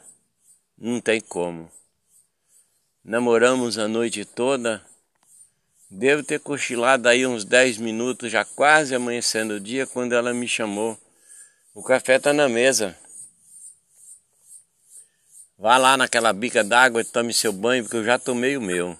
Não 0.77 1.01
tem 1.01 1.21
como. 1.21 1.71
Namoramos 3.11 3.77
a 3.77 3.89
noite 3.89 4.25
toda. 4.25 4.81
Devo 5.91 6.23
ter 6.23 6.39
cochilado 6.39 7.09
aí 7.09 7.27
uns 7.27 7.45
10 7.45 7.79
minutos, 7.79 8.31
já 8.31 8.45
quase 8.45 8.95
amanhecendo 8.95 9.55
o 9.55 9.61
dia, 9.61 9.85
quando 9.85 10.13
ela 10.13 10.33
me 10.33 10.47
chamou. 10.47 10.97
O 11.75 11.83
café 11.83 12.19
está 12.19 12.33
na 12.33 12.49
mesa. 12.49 12.97
Vá 15.59 15.77
lá 15.77 15.97
naquela 15.97 16.33
bica 16.33 16.63
d'água 16.63 17.01
e 17.01 17.05
tome 17.05 17.35
seu 17.35 17.53
banho, 17.53 17.83
porque 17.83 17.97
eu 17.97 18.05
já 18.05 18.17
tomei 18.17 18.57
o 18.57 18.63
meu. 18.63 18.97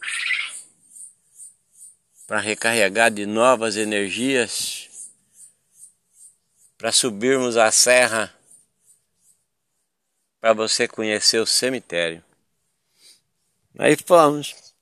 Para 2.27 2.41
recarregar 2.41 3.13
de 3.13 3.27
novas 3.27 3.77
energias, 3.77 4.89
para 6.77 6.91
subirmos 6.91 7.57
a 7.57 7.71
serra, 7.71 8.35
para 10.41 10.53
você 10.53 10.89
conhecer 10.89 11.39
o 11.39 11.47
cemitério. 11.47 12.25
Aí 13.79 13.97
fomos. 13.97 14.75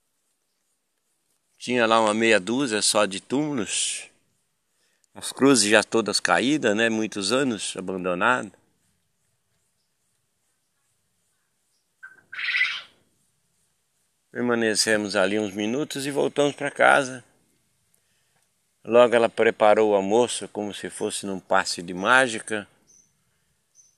Tinha 1.59 1.87
lá 1.87 2.01
uma 2.01 2.15
meia 2.15 2.41
dúzia 2.41 2.81
só 2.81 3.05
de 3.05 3.21
túmulos. 3.21 4.09
As 5.15 5.33
cruzes 5.33 5.69
já 5.69 5.83
todas 5.83 6.21
caídas, 6.21 6.77
né? 6.77 6.89
Muitos 6.89 7.33
anos 7.33 7.77
abandonadas. 7.77 8.53
Permanecemos 14.31 15.17
ali 15.17 15.39
uns 15.39 15.53
minutos 15.53 16.07
e 16.07 16.11
voltamos 16.11 16.55
para 16.55 16.71
casa. 16.71 17.25
Logo 18.85 19.15
ela 19.15 19.29
preparou 19.29 19.91
o 19.91 19.95
almoço 19.95 20.47
como 20.49 20.73
se 20.73 20.89
fosse 20.89 21.27
num 21.27 21.41
passe 21.41 21.83
de 21.83 21.93
mágica. 21.93 22.69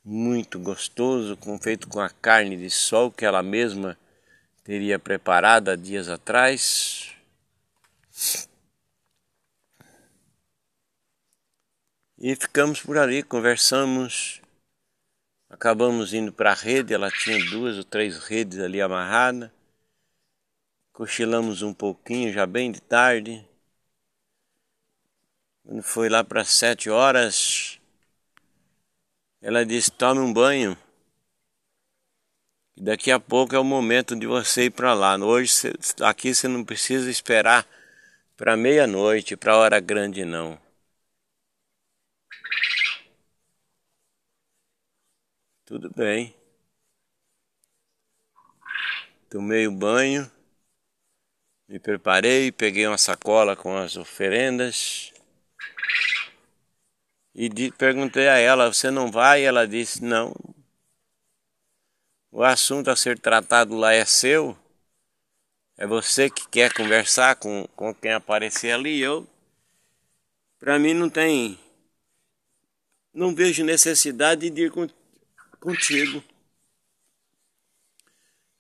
Muito 0.03 0.59
gostoso, 0.59 1.39
feito 1.63 1.87
com 1.87 2.01
a 2.01 2.09
carne 2.09 2.57
de 2.57 2.71
sol 2.71 3.11
que 3.11 3.27
ela 3.27 3.43
mesma 3.43 3.97
teria 4.63 4.99
preparado 4.99 5.71
há 5.71 5.77
dias 5.77 6.09
atrás. 6.09 7.15
E 12.19 12.37
ficamos 12.37 12.81
por 12.81 12.99
ali, 12.99 13.23
conversamos. 13.23 14.43
Acabamos 15.49 16.13
indo 16.13 16.33
para 16.33 16.53
a 16.53 16.55
rede, 16.55 16.95
ela 16.95 17.11
tinha 17.11 17.39
duas 17.51 17.77
ou 17.77 17.85
três 17.85 18.19
redes 18.19 18.59
ali 18.59 18.81
amarradas. 18.81 19.51
Cochilamos 20.93 21.63
um 21.63 21.73
pouquinho, 21.73 22.33
já 22.33 22.47
bem 22.47 22.71
de 22.71 22.81
tarde. 22.81 23.45
Quando 25.65 25.83
foi 25.83 26.09
lá 26.09 26.23
para 26.23 26.45
sete 26.45 26.91
horas, 26.91 27.81
ela 29.41 29.65
disse: 29.65 29.91
Tome 29.91 30.21
um 30.21 30.33
banho. 30.33 30.77
Daqui 32.83 33.11
a 33.11 33.21
pouco 33.21 33.55
é 33.55 33.59
o 33.59 33.65
momento 33.65 34.17
de 34.17 34.27
você 34.27 34.65
ir 34.65 34.71
para 34.71 34.95
lá. 34.95 35.15
Hoje 35.15 35.53
aqui 36.01 36.35
você 36.35 36.49
não 36.49 36.65
precisa 36.65 37.11
esperar 37.11 37.69
para 38.39 38.57
meia-noite, 38.57 39.37
para 39.37 39.55
hora 39.59 39.79
grande 39.79 40.25
não. 40.25 40.59
Tudo 45.67 45.91
bem. 45.95 46.35
Tomei 49.29 49.67
o 49.67 49.73
banho, 49.73 50.31
me 51.69 51.79
preparei, 51.79 52.51
peguei 52.51 52.87
uma 52.87 52.97
sacola 52.97 53.55
com 53.55 53.77
as 53.77 53.99
oferendas 53.99 55.13
e 57.35 57.71
perguntei 57.73 58.27
a 58.27 58.39
ela: 58.39 58.73
Você 58.73 58.91
não 58.91 59.11
vai? 59.11 59.45
Ela 59.45 59.69
disse: 59.69 60.03
Não, 60.03 60.35
o 62.31 62.45
assunto 62.45 62.91
a 62.91 62.97
ser 62.97 63.19
tratado 63.19 63.77
lá 63.77 63.93
é 63.93 64.05
seu. 64.05 64.57
É 65.77 65.87
você 65.87 66.31
que 66.31 66.49
quer 66.49 66.73
conversar 66.73 67.37
com, 67.37 67.67
com 67.75 67.95
quem 67.95 68.13
aparecer 68.13 68.73
ali. 68.73 69.01
Eu, 69.01 69.27
para 70.59 70.79
mim, 70.79 70.95
não 70.95 71.09
tem. 71.11 71.59
Não 73.13 73.35
vejo 73.35 73.65
necessidade 73.65 74.51
de 74.51 74.67
ir 74.67 74.73
contigo. 75.59 76.23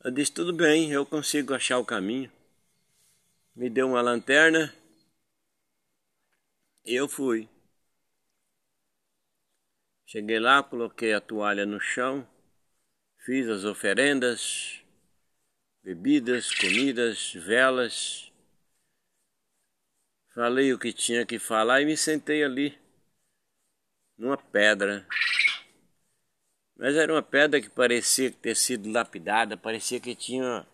Eu 0.02 0.10
disse: 0.10 0.32
tudo 0.32 0.52
bem, 0.52 0.90
eu 0.90 1.06
consigo 1.06 1.54
achar 1.54 1.78
o 1.78 1.84
caminho. 1.84 2.32
Me 3.54 3.68
deu 3.68 3.88
uma 3.88 4.00
lanterna 4.00 4.74
e 6.84 6.94
eu 6.94 7.06
fui. 7.06 7.48
Cheguei 10.06 10.40
lá, 10.40 10.62
coloquei 10.62 11.12
a 11.12 11.20
toalha 11.20 11.64
no 11.64 11.78
chão 11.78 12.26
Fiz 13.22 13.46
as 13.50 13.64
oferendas, 13.64 14.80
bebidas, 15.82 16.54
comidas, 16.54 17.34
velas. 17.34 18.32
Falei 20.34 20.72
o 20.72 20.78
que 20.78 20.90
tinha 20.90 21.26
que 21.26 21.38
falar 21.38 21.82
e 21.82 21.84
me 21.84 21.98
sentei 21.98 22.42
ali, 22.42 22.78
numa 24.16 24.38
pedra. 24.38 25.06
Mas 26.74 26.96
era 26.96 27.12
uma 27.12 27.22
pedra 27.22 27.60
que 27.60 27.68
parecia 27.68 28.30
ter 28.30 28.56
sido 28.56 28.90
lapidada, 28.90 29.54
parecia 29.54 30.00
que 30.00 30.14
tinha 30.14 30.66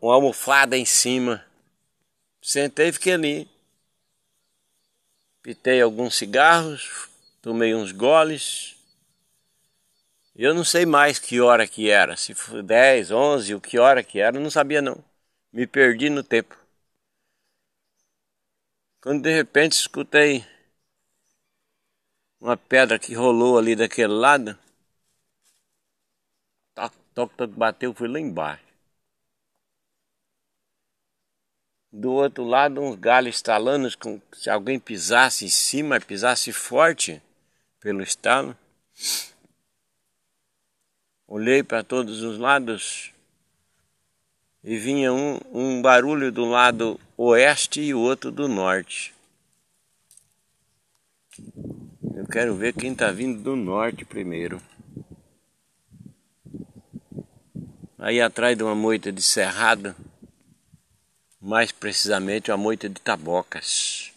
uma 0.00 0.14
almofada 0.14 0.76
em 0.76 0.84
cima. 0.84 1.44
Sentei 2.40 2.88
e 2.88 2.92
fiquei 2.92 3.14
ali. 3.14 3.50
Pitei 5.42 5.80
alguns 5.80 6.14
cigarros, 6.14 7.10
tomei 7.42 7.74
uns 7.74 7.90
goles 7.90 8.80
eu 10.34 10.54
não 10.54 10.64
sei 10.64 10.86
mais 10.86 11.18
que 11.18 11.40
hora 11.40 11.66
que 11.66 11.90
era, 11.90 12.16
se 12.16 12.34
foi 12.34 12.62
10, 12.62 13.10
11, 13.10 13.54
o 13.54 13.60
que 13.60 13.78
hora 13.78 14.02
que 14.02 14.18
era, 14.20 14.38
não 14.38 14.50
sabia 14.50 14.82
não. 14.82 15.02
Me 15.52 15.66
perdi 15.66 16.08
no 16.10 16.22
tempo. 16.22 16.56
Quando 19.00 19.22
de 19.22 19.34
repente 19.34 19.72
escutei 19.72 20.44
uma 22.40 22.56
pedra 22.56 22.98
que 22.98 23.14
rolou 23.14 23.58
ali 23.58 23.76
daquele 23.76 24.12
lado, 24.12 24.58
toc, 26.74 26.92
toc, 27.14 27.30
toc, 27.36 27.50
bateu, 27.52 27.94
fui 27.94 28.08
lá 28.08 28.18
embaixo. 28.18 28.64
Do 31.92 32.12
outro 32.12 32.44
lado, 32.44 32.80
uns 32.80 32.96
galhos 32.96 33.36
estalando, 33.36 33.86
com, 33.98 34.20
se 34.32 34.48
alguém 34.48 34.80
pisasse 34.80 35.44
em 35.44 35.48
cima, 35.48 36.00
pisasse 36.00 36.52
forte 36.52 37.22
pelo 37.78 38.02
estalo. 38.02 38.56
Olhei 41.26 41.62
para 41.62 41.82
todos 41.82 42.22
os 42.22 42.38
lados 42.38 43.12
e 44.62 44.76
vinha 44.76 45.12
um, 45.12 45.40
um 45.52 45.82
barulho 45.82 46.30
do 46.30 46.44
lado 46.44 47.00
oeste 47.16 47.80
e 47.80 47.94
o 47.94 48.00
outro 48.00 48.30
do 48.30 48.46
norte. 48.46 49.14
Eu 52.14 52.26
quero 52.26 52.54
ver 52.54 52.72
quem 52.74 52.92
está 52.92 53.10
vindo 53.10 53.42
do 53.42 53.56
norte 53.56 54.04
primeiro. 54.04 54.60
Aí 57.98 58.20
atrás 58.20 58.56
de 58.56 58.62
uma 58.62 58.74
moita 58.74 59.10
de 59.12 59.22
cerrado, 59.22 59.94
mais 61.40 61.72
precisamente 61.72 62.50
uma 62.50 62.56
moita 62.56 62.88
de 62.88 63.00
tabocas. 63.00 64.12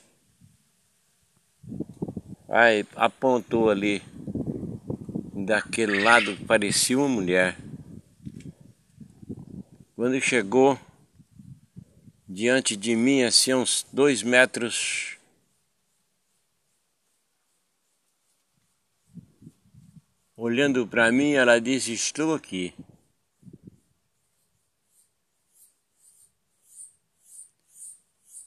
Aí 2.49 2.85
apontou 2.95 3.69
ali 3.69 4.03
daquele 5.45 6.01
lado 6.01 6.35
parecia 6.47 6.97
uma 6.97 7.07
mulher. 7.07 7.55
Quando 9.95 10.19
chegou 10.19 10.77
diante 12.27 12.75
de 12.75 12.95
mim, 12.95 13.21
assim, 13.21 13.53
uns 13.53 13.85
dois 13.93 14.23
metros, 14.23 15.17
olhando 20.35 20.87
para 20.87 21.11
mim, 21.11 21.33
ela 21.33 21.61
disse: 21.61 21.93
Estou 21.93 22.33
aqui. 22.33 22.73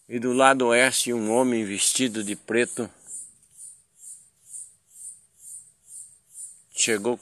E 0.08 0.18
do 0.18 0.32
lado 0.32 0.66
oeste, 0.66 1.12
um 1.12 1.30
homem 1.30 1.64
vestido 1.64 2.24
de 2.24 2.34
preto 2.34 2.90
chegou 6.78 7.18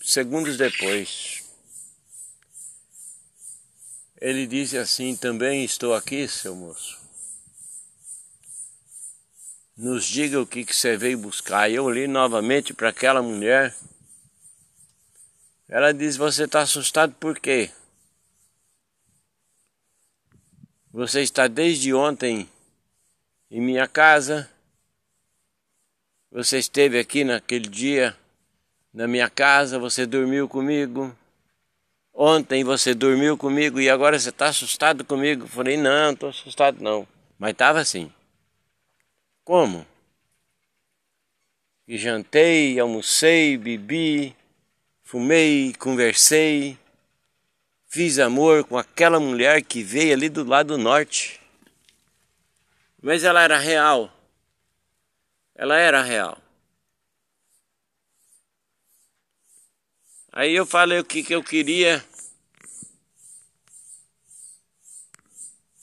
segundos 0.00 0.56
depois. 0.56 1.42
Ele 4.20 4.46
disse 4.46 4.78
assim: 4.78 5.16
Também 5.16 5.64
estou 5.64 5.92
aqui, 5.92 6.28
seu 6.28 6.54
moço. 6.54 7.00
Nos 9.76 10.06
diga 10.06 10.40
o 10.40 10.46
que, 10.46 10.64
que 10.64 10.76
você 10.76 10.96
veio 10.96 11.18
buscar. 11.18 11.68
Eu 11.68 11.84
olhei 11.84 12.06
novamente 12.06 12.72
para 12.72 12.90
aquela 12.90 13.20
mulher. 13.20 13.74
Ela 15.68 15.92
disse: 15.92 16.18
Você 16.18 16.44
está 16.44 16.60
assustado 16.60 17.12
por 17.14 17.40
quê? 17.40 17.70
Você 20.92 21.22
está 21.22 21.48
desde 21.48 21.92
ontem 21.92 22.48
em 23.50 23.60
minha 23.60 23.88
casa. 23.88 24.48
Você 26.30 26.58
esteve 26.58 26.98
aqui 26.98 27.24
naquele 27.24 27.68
dia 27.68 28.16
na 28.92 29.08
minha 29.08 29.30
casa, 29.30 29.78
você 29.78 30.04
dormiu 30.04 30.48
comigo. 30.48 31.16
Ontem 32.12 32.62
você 32.62 32.94
dormiu 32.94 33.38
comigo 33.38 33.80
e 33.80 33.88
agora 33.88 34.18
você 34.18 34.28
está 34.28 34.46
assustado 34.46 35.04
comigo. 35.04 35.46
falei, 35.46 35.76
não, 35.76 36.12
estou 36.12 36.28
assustado 36.28 36.82
não. 36.82 37.08
Mas 37.38 37.52
estava 37.52 37.80
assim. 37.80 38.12
Como? 39.44 39.86
E 41.88 41.96
jantei, 41.96 42.78
almocei, 42.78 43.56
bebi, 43.56 44.36
fumei, 45.02 45.74
conversei, 45.78 46.78
fiz 47.88 48.18
amor 48.18 48.64
com 48.64 48.78
aquela 48.78 49.18
mulher 49.18 49.62
que 49.62 49.82
veio 49.82 50.12
ali 50.12 50.28
do 50.28 50.44
lado 50.44 50.78
norte. 50.78 51.40
Mas 53.02 53.24
ela 53.24 53.42
era 53.42 53.58
real. 53.58 54.12
Ela 55.54 55.76
era 55.76 56.02
real. 56.02 56.41
Aí 60.34 60.54
eu 60.54 60.64
falei 60.64 60.98
o 60.98 61.04
que, 61.04 61.22
que 61.22 61.34
eu 61.34 61.44
queria. 61.44 62.02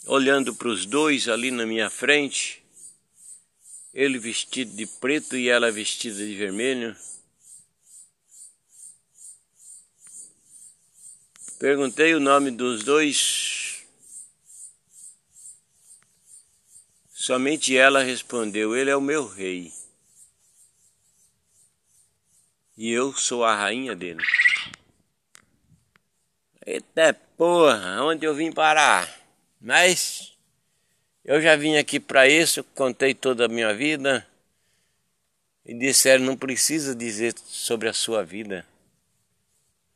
Olhando 0.08 0.56
para 0.56 0.70
os 0.70 0.88
dois 0.88 1.28
ali 1.28 1.52
na 1.52 1.68
minha 1.68 1.88
frente, 1.88 2.64
ele 3.94 4.18
vestido 4.18 4.76
de 4.76 4.88
preto 4.88 5.38
e 5.38 5.48
ela 5.50 5.72
vestida 5.72 6.18
de 6.18 6.36
vermelho. 6.36 6.98
Perguntei 11.60 12.16
o 12.16 12.20
nome 12.20 12.50
dos 12.50 12.84
dois. 12.84 13.84
Somente 17.14 17.78
ela 17.78 18.02
respondeu: 18.02 18.76
Ele 18.76 18.90
é 18.90 18.96
o 18.96 19.02
meu 19.02 19.28
rei 19.28 19.72
e 22.80 22.92
eu 22.94 23.14
sou 23.14 23.44
a 23.44 23.54
rainha 23.54 23.94
dele. 23.94 24.24
Eita 26.66 27.14
porra, 27.36 28.02
onde 28.06 28.26
eu 28.26 28.34
vim 28.34 28.54
parar? 28.54 29.14
Mas 29.60 30.32
eu 31.26 31.42
já 31.42 31.58
vim 31.58 31.76
aqui 31.76 32.00
para 32.00 32.26
isso, 32.26 32.64
contei 32.64 33.14
toda 33.14 33.46
a 33.46 33.50
minha 33.50 33.74
vida. 33.74 34.26
e 35.66 35.74
disseram: 35.74 36.24
não 36.24 36.38
precisa 36.38 36.96
dizer 36.96 37.36
sobre 37.46 37.90
a 37.90 37.94
sua 37.94 38.24
vida. 38.24 38.66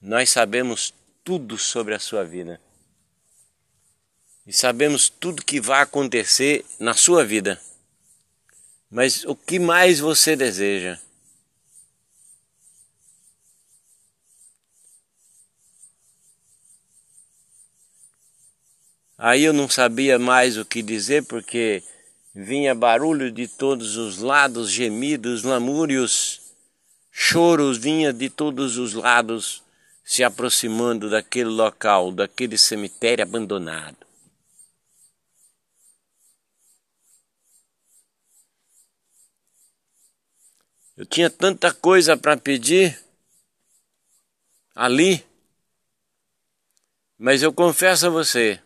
Nós 0.01 0.29
sabemos 0.29 0.93
tudo 1.23 1.57
sobre 1.57 1.93
a 1.93 1.99
sua 1.99 2.25
vida. 2.25 2.59
E 4.45 4.51
sabemos 4.51 5.07
tudo 5.07 5.45
que 5.45 5.61
vai 5.61 5.81
acontecer 5.81 6.65
na 6.77 6.93
sua 6.93 7.23
vida. 7.23 7.61
Mas 8.91 9.23
o 9.23 9.37
que 9.37 9.57
mais 9.57 10.01
você 10.01 10.35
deseja? 10.35 10.99
Aí 19.17 19.43
eu 19.43 19.53
não 19.53 19.69
sabia 19.69 20.17
mais 20.17 20.57
o 20.57 20.65
que 20.65 20.81
dizer 20.81 21.25
porque 21.25 21.83
vinha 22.33 22.73
barulho 22.73 23.31
de 23.31 23.47
todos 23.47 23.95
os 23.95 24.17
lados, 24.17 24.71
gemidos, 24.71 25.43
lamúrios, 25.43 26.41
choros 27.11 27.77
vinha 27.77 28.11
de 28.11 28.29
todos 28.29 28.77
os 28.77 28.93
lados, 28.93 29.63
se 30.03 30.23
aproximando 30.23 31.09
daquele 31.09 31.49
local, 31.49 32.11
daquele 32.11 32.57
cemitério 32.57 33.23
abandonado. 33.23 33.97
Eu 40.97 41.05
tinha 41.05 41.29
tanta 41.29 41.73
coisa 41.73 42.15
para 42.15 42.37
pedir 42.37 42.99
ali, 44.75 45.25
mas 47.17 47.41
eu 47.41 47.51
confesso 47.51 48.07
a 48.07 48.09
você, 48.09 48.62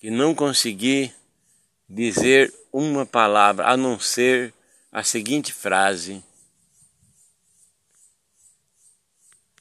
que 0.00 0.10
não 0.10 0.34
consegui 0.34 1.12
dizer 1.86 2.52
uma 2.72 3.04
palavra 3.04 3.68
a 3.68 3.76
não 3.76 4.00
ser 4.00 4.54
a 4.90 5.04
seguinte 5.04 5.52
frase: 5.52 6.24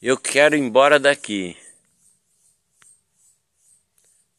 Eu 0.02 0.18
quero 0.18 0.56
ir 0.56 0.60
embora 0.60 0.98
daqui. 0.98 1.58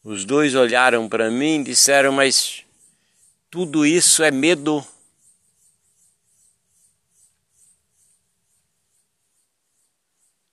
Os 0.03 0.25
dois 0.25 0.55
olharam 0.55 1.07
para 1.07 1.29
mim 1.29 1.61
e 1.61 1.65
disseram: 1.65 2.11
Mas 2.11 2.65
tudo 3.51 3.85
isso 3.85 4.23
é 4.23 4.31
medo. 4.31 4.83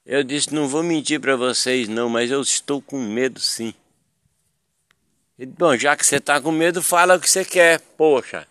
Eu 0.04 0.22
disse: 0.22 0.52
Não 0.52 0.68
vou 0.68 0.82
mentir 0.82 1.18
para 1.18 1.36
vocês, 1.36 1.88
não, 1.88 2.10
mas 2.10 2.30
eu 2.30 2.42
estou 2.42 2.82
com 2.82 3.00
medo 3.00 3.40
sim. 3.40 3.72
Bom, 5.46 5.76
já 5.76 5.96
que 5.96 6.04
você 6.04 6.16
está 6.16 6.40
com 6.40 6.50
medo, 6.50 6.82
fala 6.82 7.16
o 7.16 7.20
que 7.20 7.30
você 7.30 7.44
quer, 7.44 7.78
poxa. 7.96 8.48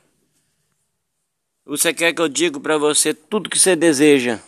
Você 1.65 1.93
quer 1.93 2.13
que 2.13 2.21
eu 2.21 2.29
diga 2.29 2.57
para 2.61 2.77
você 2.77 3.13
tudo 3.13 3.49
que 3.49 3.59
você 3.59 3.75
deseja? 3.75 4.39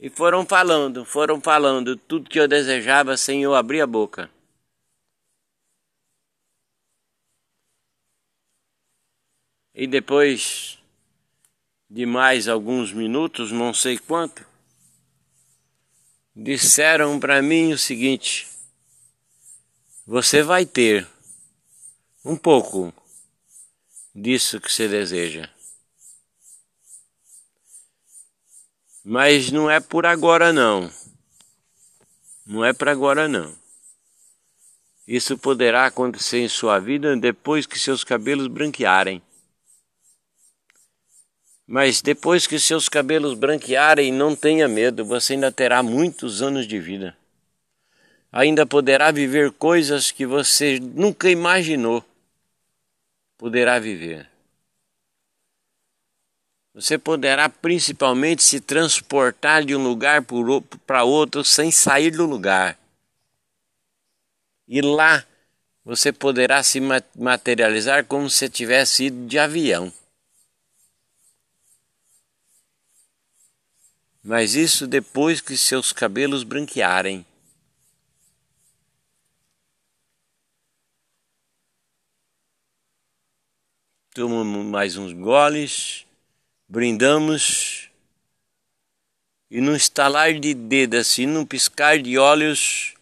E 0.00 0.10
foram 0.10 0.44
falando, 0.44 1.04
foram 1.04 1.40
falando 1.40 1.96
tudo 1.96 2.28
que 2.28 2.40
eu 2.40 2.48
desejava 2.48 3.16
sem 3.16 3.44
eu 3.44 3.54
abrir 3.54 3.80
a 3.80 3.86
boca. 3.86 4.28
E 9.72 9.86
depois 9.86 10.80
de 11.88 12.04
mais 12.04 12.48
alguns 12.48 12.92
minutos, 12.92 13.52
não 13.52 13.72
sei 13.72 13.96
quanto, 13.96 14.44
disseram 16.34 17.20
para 17.20 17.40
mim 17.40 17.72
o 17.72 17.78
seguinte: 17.78 18.51
você 20.04 20.42
vai 20.42 20.66
ter 20.66 21.06
um 22.24 22.36
pouco 22.36 22.92
disso 24.12 24.60
que 24.60 24.72
você 24.72 24.88
deseja. 24.88 25.48
Mas 29.04 29.52
não 29.52 29.70
é 29.70 29.78
por 29.78 30.04
agora 30.04 30.52
não. 30.52 30.92
Não 32.44 32.64
é 32.64 32.72
para 32.72 32.90
agora 32.90 33.28
não. 33.28 33.56
Isso 35.06 35.38
poderá 35.38 35.86
acontecer 35.86 36.38
em 36.38 36.48
sua 36.48 36.80
vida 36.80 37.16
depois 37.16 37.64
que 37.64 37.78
seus 37.78 38.02
cabelos 38.02 38.48
branquearem. 38.48 39.22
Mas 41.64 42.02
depois 42.02 42.46
que 42.46 42.58
seus 42.58 42.88
cabelos 42.88 43.34
branquearem, 43.34 44.12
não 44.12 44.34
tenha 44.34 44.66
medo, 44.68 45.04
você 45.04 45.34
ainda 45.34 45.52
terá 45.52 45.80
muitos 45.80 46.42
anos 46.42 46.66
de 46.66 46.78
vida 46.80 47.16
ainda 48.32 48.64
poderá 48.64 49.10
viver 49.10 49.52
coisas 49.52 50.10
que 50.10 50.24
você 50.24 50.80
nunca 50.80 51.28
imaginou 51.30 52.02
poderá 53.36 53.78
viver. 53.80 54.30
Você 56.74 56.96
poderá 56.96 57.48
principalmente 57.48 58.42
se 58.42 58.60
transportar 58.60 59.64
de 59.64 59.74
um 59.76 59.82
lugar 59.82 60.24
para 60.86 61.02
outro 61.04 61.44
sem 61.44 61.70
sair 61.70 62.12
do 62.12 62.24
lugar. 62.24 62.78
E 64.66 64.80
lá 64.80 65.26
você 65.84 66.12
poderá 66.12 66.62
se 66.62 66.80
materializar 67.14 68.06
como 68.06 68.30
se 68.30 68.48
tivesse 68.48 69.06
ido 69.06 69.26
de 69.26 69.38
avião. 69.38 69.92
Mas 74.22 74.54
isso 74.54 74.86
depois 74.86 75.40
que 75.40 75.56
seus 75.58 75.92
cabelos 75.92 76.44
branquearem. 76.44 77.26
Tomamos 84.14 84.64
mais 84.66 84.96
uns 84.96 85.12
goles, 85.12 86.06
brindamos 86.68 87.90
e 89.50 89.60
num 89.60 89.74
estalar 89.74 90.32
de 90.38 90.54
dedo, 90.54 90.96
assim, 90.96 91.26
num 91.26 91.44
piscar 91.44 91.98
de 91.98 92.18
olhos, 92.18 92.94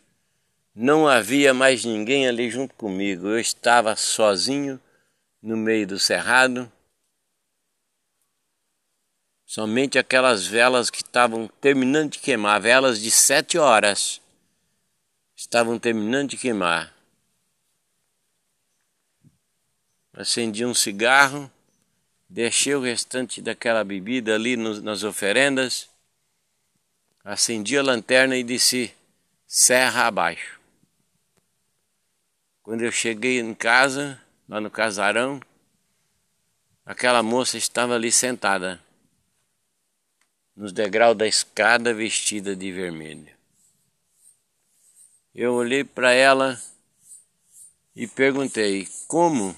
não 0.74 1.06
havia 1.06 1.54
mais 1.54 1.84
ninguém 1.84 2.26
ali 2.26 2.50
junto 2.50 2.74
comigo. 2.74 3.28
Eu 3.28 3.38
estava 3.38 3.94
sozinho 3.94 4.80
no 5.42 5.56
meio 5.56 5.86
do 5.86 5.98
cerrado. 5.98 6.70
Somente 9.46 9.98
aquelas 9.98 10.46
velas 10.46 10.90
que 10.90 11.02
estavam 11.02 11.48
terminando 11.60 12.12
de 12.12 12.18
queimar, 12.18 12.60
velas 12.60 13.00
de 13.00 13.10
sete 13.10 13.58
horas, 13.58 14.20
estavam 15.36 15.78
terminando 15.78 16.30
de 16.30 16.36
queimar. 16.36 16.99
Acendi 20.20 20.66
um 20.66 20.74
cigarro, 20.74 21.50
deixei 22.28 22.74
o 22.74 22.80
restante 22.80 23.40
daquela 23.40 23.82
bebida 23.82 24.34
ali 24.34 24.54
nos, 24.56 24.82
nas 24.82 25.02
oferendas, 25.02 25.88
acendi 27.24 27.78
a 27.78 27.82
lanterna 27.82 28.36
e 28.36 28.44
desci 28.44 28.94
serra 29.46 30.06
abaixo. 30.06 30.60
Quando 32.62 32.82
eu 32.82 32.92
cheguei 32.92 33.40
em 33.40 33.54
casa, 33.54 34.20
lá 34.46 34.60
no 34.60 34.70
casarão, 34.70 35.40
aquela 36.84 37.22
moça 37.22 37.56
estava 37.56 37.94
ali 37.94 38.12
sentada, 38.12 38.80
nos 40.54 40.70
degraus 40.70 41.16
da 41.16 41.26
escada, 41.26 41.94
vestida 41.94 42.54
de 42.54 42.70
vermelho. 42.70 43.34
Eu 45.34 45.54
olhei 45.54 45.82
para 45.82 46.12
ela 46.12 46.60
e 47.96 48.06
perguntei: 48.06 48.86
como? 49.08 49.56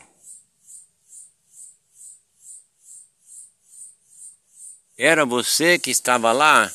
Era 5.05 5.27
você 5.27 5.81
que 5.81 5.91
estava 5.91 6.31
lá? 6.31 6.73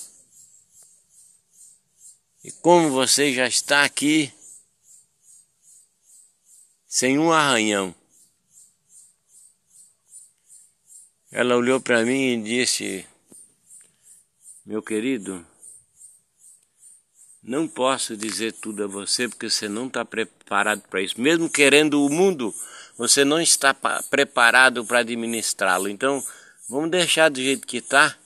E 2.43 2.51
como 2.51 2.89
você 2.89 3.33
já 3.33 3.47
está 3.47 3.85
aqui 3.85 4.33
sem 6.85 7.17
um 7.17 7.31
arranhão? 7.31 7.95
Ela 11.31 11.55
olhou 11.55 11.79
para 11.79 12.03
mim 12.03 12.33
e 12.33 12.43
disse: 12.43 13.07
Meu 14.65 14.83
querido, 14.83 15.47
não 17.41 17.65
posso 17.65 18.17
dizer 18.17 18.51
tudo 18.51 18.83
a 18.83 18.87
você 18.87 19.29
porque 19.29 19.49
você 19.49 19.69
não 19.69 19.87
está 19.87 20.03
preparado 20.03 20.81
para 20.89 21.01
isso. 21.01 21.21
Mesmo 21.21 21.49
querendo 21.49 22.05
o 22.05 22.09
mundo, 22.09 22.53
você 22.97 23.23
não 23.23 23.39
está 23.39 23.73
preparado 24.09 24.83
para 24.83 24.99
administrá-lo. 24.99 25.87
Então, 25.87 26.21
Vamos 26.69 26.91
deixar 26.91 27.30
do 27.30 27.41
jeito 27.41 27.65
que 27.65 27.77
está. 27.77 28.17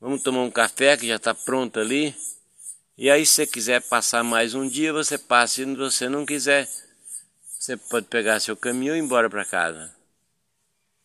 Vamos 0.00 0.20
tomar 0.22 0.40
um 0.40 0.50
café 0.50 0.96
que 0.96 1.06
já 1.06 1.14
está 1.14 1.32
pronto 1.32 1.78
ali. 1.78 2.12
E 2.98 3.08
aí, 3.08 3.24
se 3.24 3.34
você 3.34 3.46
quiser 3.46 3.80
passar 3.82 4.24
mais 4.24 4.52
um 4.54 4.68
dia, 4.68 4.92
você 4.92 5.16
passa. 5.16 5.54
Se 5.54 5.64
você 5.76 6.08
não 6.08 6.26
quiser, 6.26 6.68
você 7.44 7.76
pode 7.76 8.06
pegar 8.06 8.40
seu 8.40 8.56
caminhão 8.56 8.96
e 8.96 8.98
ir 8.98 9.02
embora 9.02 9.30
para 9.30 9.44
casa. 9.44 9.94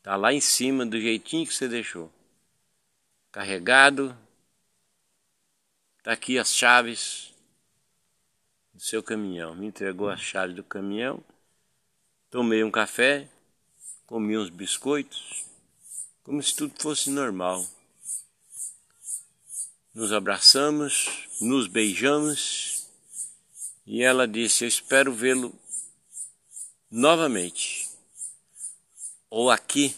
Tá 0.02 0.16
lá 0.16 0.34
em 0.34 0.42
cima 0.42 0.84
do 0.84 1.00
jeitinho 1.00 1.46
que 1.46 1.54
você 1.54 1.68
deixou. 1.68 2.12
Carregado. 3.32 4.18
Tá 6.02 6.13
aqui 6.13 6.40
as 6.40 6.52
chaves. 6.56 7.34
do 8.74 8.82
seu 8.82 9.04
caminhão. 9.04 9.56
Me 9.56 9.68
entregou 9.68 10.08
a 10.10 10.16
chave 10.16 10.54
do 10.54 10.63
caminhão, 10.63 11.24
tomei 12.30 12.63
um 12.63 12.70
café, 12.70 13.28
comi 14.06 14.38
uns 14.38 14.52
biscoitos, 14.52 15.47
como 16.28 16.44
se 16.44 16.54
tudo 16.54 16.74
fosse 16.78 17.10
normal. 17.10 17.66
Nos 19.94 20.12
abraçamos, 20.12 21.26
nos 21.40 21.68
beijamos 21.68 22.86
e 23.86 24.04
ela 24.04 24.28
disse: 24.28 24.66
Eu 24.66 24.68
espero 24.68 25.13
vê-lo 25.13 25.58
novamente, 26.92 27.90
ou 29.30 29.50
aqui, 29.50 29.96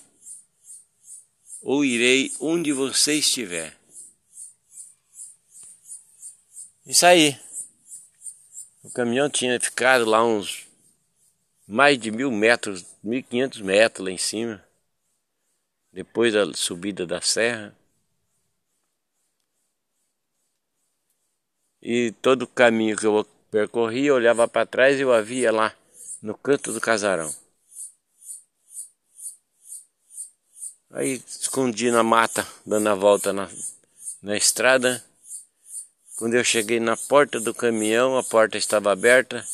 ou 1.64 1.84
irei 1.84 2.32
onde 2.40 2.72
você 2.72 3.16
estiver. 3.16 3.76
Isso 6.86 7.08
aí. 7.08 7.40
O 8.84 8.92
caminhão 8.92 9.30
tinha 9.32 9.60
ficado 9.60 10.06
lá 10.06 10.24
uns 10.24 10.68
mais 11.68 11.98
de 11.98 12.12
mil 12.12 12.32
metros, 12.32 12.86
mil 13.04 13.24
quinhentos 13.24 13.62
metros 13.62 14.06
lá 14.06 14.12
em 14.12 14.18
cima, 14.18 14.64
depois 15.92 16.34
da 16.34 16.54
subida 16.54 17.06
da 17.06 17.22
serra. 17.22 17.76
E 21.82 22.12
todo 22.22 22.44
o 22.44 22.48
caminho 22.48 22.96
que 22.98 23.06
eu 23.06 23.26
percorri, 23.50 24.08
eu 24.08 24.16
olhava 24.16 24.48
para 24.48 24.66
trás 24.66 24.98
e 24.98 25.02
eu 25.02 25.14
a 25.14 25.22
via 25.22 25.52
lá 25.52 25.74
no 26.22 26.38
canto 26.38 26.74
do 26.74 26.82
casarão. 26.82 27.34
Aí 30.92 31.22
escondi 31.28 31.92
na 31.92 32.04
mata, 32.04 32.46
dando 32.66 32.90
a 32.90 32.96
volta 32.96 33.32
na, 33.32 33.48
na 34.22 34.36
estrada. 34.36 35.04
Quando 36.18 36.34
eu 36.34 36.44
cheguei 36.44 36.80
na 36.80 36.98
porta 36.98 37.40
do 37.40 37.54
caminhão, 37.54 38.18
a 38.18 38.24
porta 38.24 38.58
estava 38.58 38.92
aberta 38.92 39.46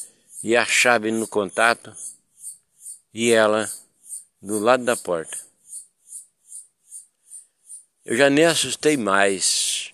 e 0.44 0.56
a 0.56 0.66
chave 0.66 1.12
no 1.12 1.28
contato 1.28 1.96
e 3.14 3.32
ela 3.32 3.70
do 4.42 4.60
lado 4.60 4.84
da 4.84 4.98
porta. 4.98 5.45
Eu 8.06 8.16
já 8.16 8.30
nem 8.30 8.46
assustei 8.46 8.96
mais, 8.96 9.92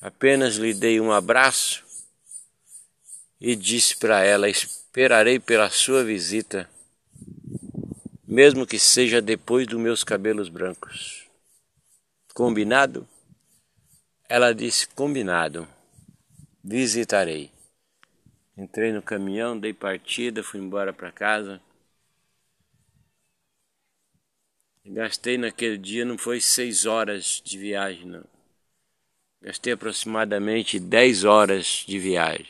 apenas 0.00 0.56
lhe 0.56 0.74
dei 0.74 1.00
um 1.00 1.12
abraço 1.12 1.84
e 3.40 3.54
disse 3.54 3.96
para 3.96 4.24
ela: 4.24 4.48
Esperarei 4.48 5.38
pela 5.38 5.70
sua 5.70 6.02
visita, 6.02 6.68
mesmo 8.26 8.66
que 8.66 8.80
seja 8.80 9.22
depois 9.22 9.64
dos 9.64 9.78
meus 9.78 10.02
cabelos 10.02 10.48
brancos. 10.48 11.24
Combinado? 12.34 13.06
Ela 14.28 14.52
disse: 14.52 14.88
Combinado, 14.88 15.68
visitarei. 16.64 17.48
Entrei 18.58 18.92
no 18.92 19.00
caminhão, 19.00 19.56
dei 19.56 19.72
partida, 19.72 20.42
fui 20.42 20.58
embora 20.58 20.92
para 20.92 21.12
casa. 21.12 21.60
Gastei 24.86 25.38
naquele 25.38 25.78
dia, 25.78 26.04
não 26.04 26.18
foi 26.18 26.42
seis 26.42 26.84
horas 26.84 27.40
de 27.42 27.58
viagem, 27.58 28.04
não. 28.04 28.24
Gastei 29.40 29.72
aproximadamente 29.72 30.78
dez 30.78 31.24
horas 31.24 31.84
de 31.86 31.98
viagem. 31.98 32.46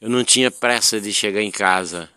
Eu 0.00 0.08
não 0.08 0.24
tinha 0.24 0.48
pressa 0.48 1.00
de 1.00 1.12
chegar 1.12 1.42
em 1.42 1.50
casa. 1.50 2.08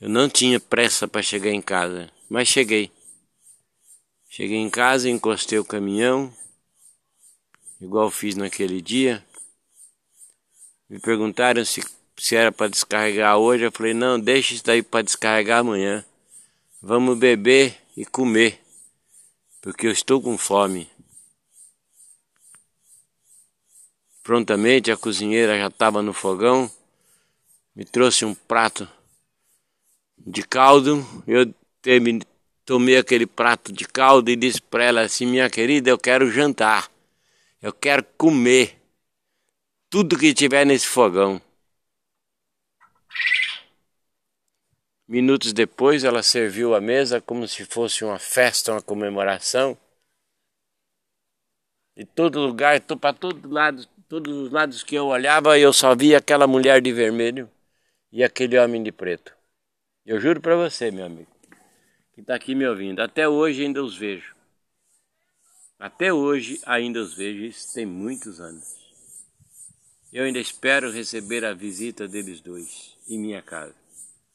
Eu 0.00 0.08
não 0.08 0.30
tinha 0.30 0.58
pressa 0.58 1.06
para 1.06 1.22
chegar 1.22 1.50
em 1.50 1.60
casa, 1.60 2.10
mas 2.28 2.48
cheguei. 2.48 2.90
Cheguei 4.28 4.58
em 4.58 4.70
casa, 4.70 5.10
encostei 5.10 5.58
o 5.58 5.64
caminhão, 5.64 6.32
igual 7.80 8.10
fiz 8.10 8.34
naquele 8.34 8.80
dia. 8.80 9.24
Me 10.88 10.98
perguntaram 10.98 11.64
se, 11.66 11.82
se 12.16 12.34
era 12.34 12.50
para 12.50 12.70
descarregar 12.70 13.36
hoje. 13.36 13.64
Eu 13.64 13.72
falei: 13.72 13.92
não, 13.92 14.18
deixa 14.18 14.54
isso 14.54 14.64
daí 14.64 14.82
para 14.82 15.02
descarregar 15.02 15.58
amanhã. 15.60 16.04
Vamos 16.80 17.18
beber 17.18 17.76
e 17.96 18.06
comer, 18.06 18.60
porque 19.60 19.88
eu 19.88 19.90
estou 19.90 20.22
com 20.22 20.38
fome. 20.38 20.88
Prontamente 24.22 24.92
a 24.92 24.96
cozinheira 24.96 25.58
já 25.58 25.66
estava 25.66 26.00
no 26.02 26.12
fogão, 26.12 26.70
me 27.74 27.84
trouxe 27.84 28.24
um 28.24 28.32
prato 28.32 28.88
de 30.16 30.44
caldo. 30.44 31.04
Eu 31.26 31.52
tomei 32.64 32.96
aquele 32.96 33.26
prato 33.26 33.72
de 33.72 33.84
caldo 33.84 34.30
e 34.30 34.36
disse 34.36 34.62
para 34.62 34.84
ela 34.84 35.00
assim: 35.00 35.26
Minha 35.26 35.50
querida, 35.50 35.90
eu 35.90 35.98
quero 35.98 36.30
jantar, 36.30 36.88
eu 37.60 37.72
quero 37.72 38.04
comer 38.16 38.80
tudo 39.90 40.16
que 40.16 40.32
tiver 40.32 40.64
nesse 40.64 40.86
fogão. 40.86 41.42
Minutos 45.08 45.54
depois, 45.54 46.04
ela 46.04 46.22
serviu 46.22 46.74
a 46.74 46.82
mesa 46.82 47.18
como 47.18 47.48
se 47.48 47.64
fosse 47.64 48.04
uma 48.04 48.18
festa, 48.18 48.72
uma 48.72 48.82
comemoração. 48.82 49.74
De 51.96 52.04
todo 52.04 52.38
lugar, 52.40 52.78
para 52.82 53.14
todo 53.14 53.48
lado, 53.48 53.86
todos 54.06 54.36
os 54.36 54.52
lados 54.52 54.82
que 54.82 54.94
eu 54.94 55.06
olhava, 55.06 55.58
eu 55.58 55.72
só 55.72 55.96
via 55.96 56.18
aquela 56.18 56.46
mulher 56.46 56.82
de 56.82 56.92
vermelho 56.92 57.50
e 58.12 58.22
aquele 58.22 58.58
homem 58.58 58.82
de 58.82 58.92
preto. 58.92 59.34
Eu 60.04 60.20
juro 60.20 60.42
para 60.42 60.54
você, 60.56 60.90
meu 60.90 61.06
amigo, 61.06 61.30
que 62.12 62.20
está 62.20 62.34
aqui 62.34 62.54
me 62.54 62.68
ouvindo. 62.68 63.00
Até 63.00 63.26
hoje 63.26 63.62
ainda 63.64 63.82
os 63.82 63.96
vejo. 63.96 64.36
Até 65.78 66.12
hoje 66.12 66.60
ainda 66.66 67.00
os 67.00 67.14
vejo. 67.14 67.44
Isso 67.44 67.72
tem 67.72 67.86
muitos 67.86 68.42
anos. 68.42 68.76
Eu 70.12 70.24
ainda 70.24 70.38
espero 70.38 70.92
receber 70.92 71.46
a 71.46 71.54
visita 71.54 72.06
deles 72.06 72.42
dois 72.42 72.94
em 73.08 73.18
minha 73.18 73.40
casa. 73.40 73.87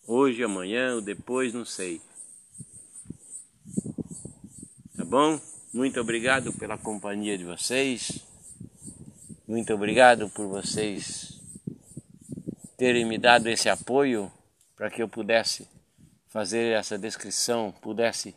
Hoje, 0.05 0.43
amanhã 0.43 0.95
ou 0.95 1.01
depois, 1.01 1.53
não 1.53 1.63
sei. 1.63 2.01
Tá 4.97 5.05
bom? 5.05 5.39
Muito 5.73 5.97
obrigado 6.01 6.51
pela 6.51 6.77
companhia 6.77 7.37
de 7.37 7.45
vocês. 7.45 8.19
Muito 9.47 9.73
obrigado 9.73 10.29
por 10.29 10.45
vocês 10.47 11.39
terem 12.77 13.05
me 13.05 13.17
dado 13.17 13.47
esse 13.47 13.69
apoio 13.69 14.29
para 14.75 14.89
que 14.89 15.01
eu 15.01 15.07
pudesse 15.07 15.65
fazer 16.27 16.73
essa 16.73 16.97
descrição, 16.97 17.73
pudesse 17.81 18.35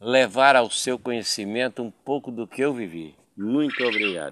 levar 0.00 0.54
ao 0.54 0.70
seu 0.70 0.96
conhecimento 0.96 1.82
um 1.82 1.90
pouco 1.90 2.30
do 2.30 2.46
que 2.46 2.62
eu 2.62 2.72
vivi. 2.72 3.16
Muito 3.36 3.82
obrigado. 3.82 4.30